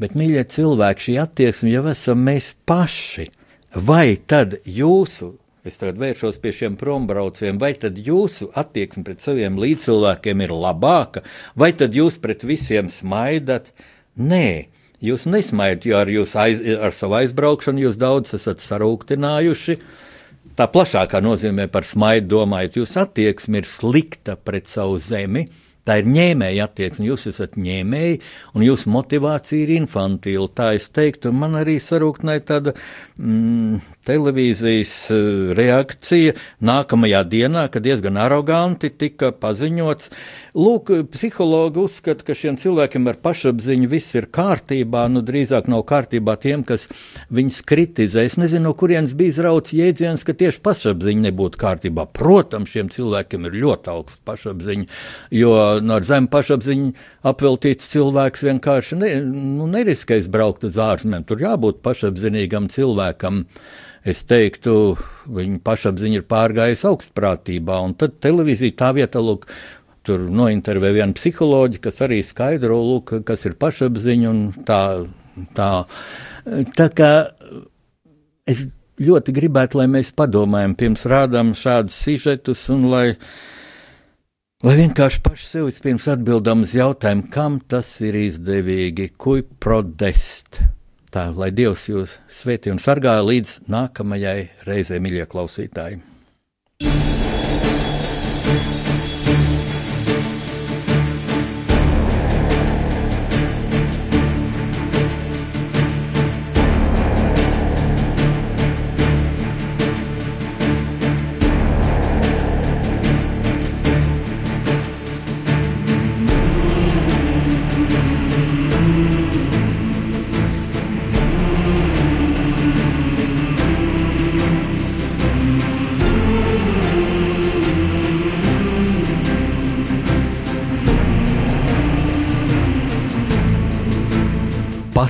[0.00, 3.28] Bet, mīļie cilvēki, šī attieksme jau esam mēs paši
[3.74, 5.32] vai tad jūsu,
[5.64, 11.24] es tagad vēršos pie šiem prombraucējiem, vai tad jūsu attieksme pret saviem līdzcilvēkiem ir labāka,
[11.56, 13.72] vai tad jūs pret visiem smaidat?
[14.20, 14.68] Nē,
[15.00, 19.78] jūs nesmaidat, jo ar, jūs aiz, ar savu aizbraukšanu jūs daudz esat sarūktinājuši.
[20.58, 25.46] Tā plašākā nozīmē par smaidu domājot, jūsu attieksme ir slikta pret savu zemi,
[25.82, 28.20] Tā ir ņēmēja attieksme, jūs esat ņēmēji,
[28.54, 30.46] un jūsu motivācija ir infantīla.
[30.54, 32.74] Tā es teiktu, man arī sarūknēja tāda
[33.18, 40.12] mm, televīzijas uh, reakcija nākamajā dienā, kad diezgan aroganti tika paziņots.
[40.54, 46.36] Lūk, psihologi uzskata, ka šiem cilvēkiem ar pašapziņu viss ir kārtībā, nu drīzāk nav kārtībā
[46.44, 46.86] tiem, kas
[47.34, 48.28] viņus kritizē.
[48.28, 52.06] Es nezinu, no kurienes bija izrauts jēdziens, ka tieši pašapziņa nebūtu kārtībā.
[52.14, 54.90] Protams, šiem cilvēkiem ir ļoti augsts pašapziņa,
[55.34, 56.90] jo no ar zemu pašapziņu
[57.30, 61.24] apveltīts cilvēks vienkārši ne, nu, neriskēs braukt uz ārzemēm.
[61.28, 63.44] Tur jābūt pašapziņīgam cilvēkam.
[64.08, 64.96] Es teiktu,
[65.30, 69.46] viņa pašapziņa ir pārgājusi augstprātībā, un tad televīzija tā vietā, lūk,
[70.02, 74.82] tur nointervēja vienu psiholoģu, kas arī skaidro, lūk, kas ir pašapziņa un tā.
[75.54, 75.72] tā.
[76.74, 77.12] tā kā
[78.50, 78.66] es
[79.02, 83.06] ļoti gribētu, lai mēs padomājam, pirms rādām šādus sižetus un lai
[84.62, 90.60] Lai vienkārši paši sev vispirms atbildam uz jautājumu, kam tas ir izdevīgi, kui prodest.
[91.10, 94.38] Tā, lai Dievs jūs svētī un sargā līdz nākamajai
[94.68, 95.98] reizei, mīļie klausītāji.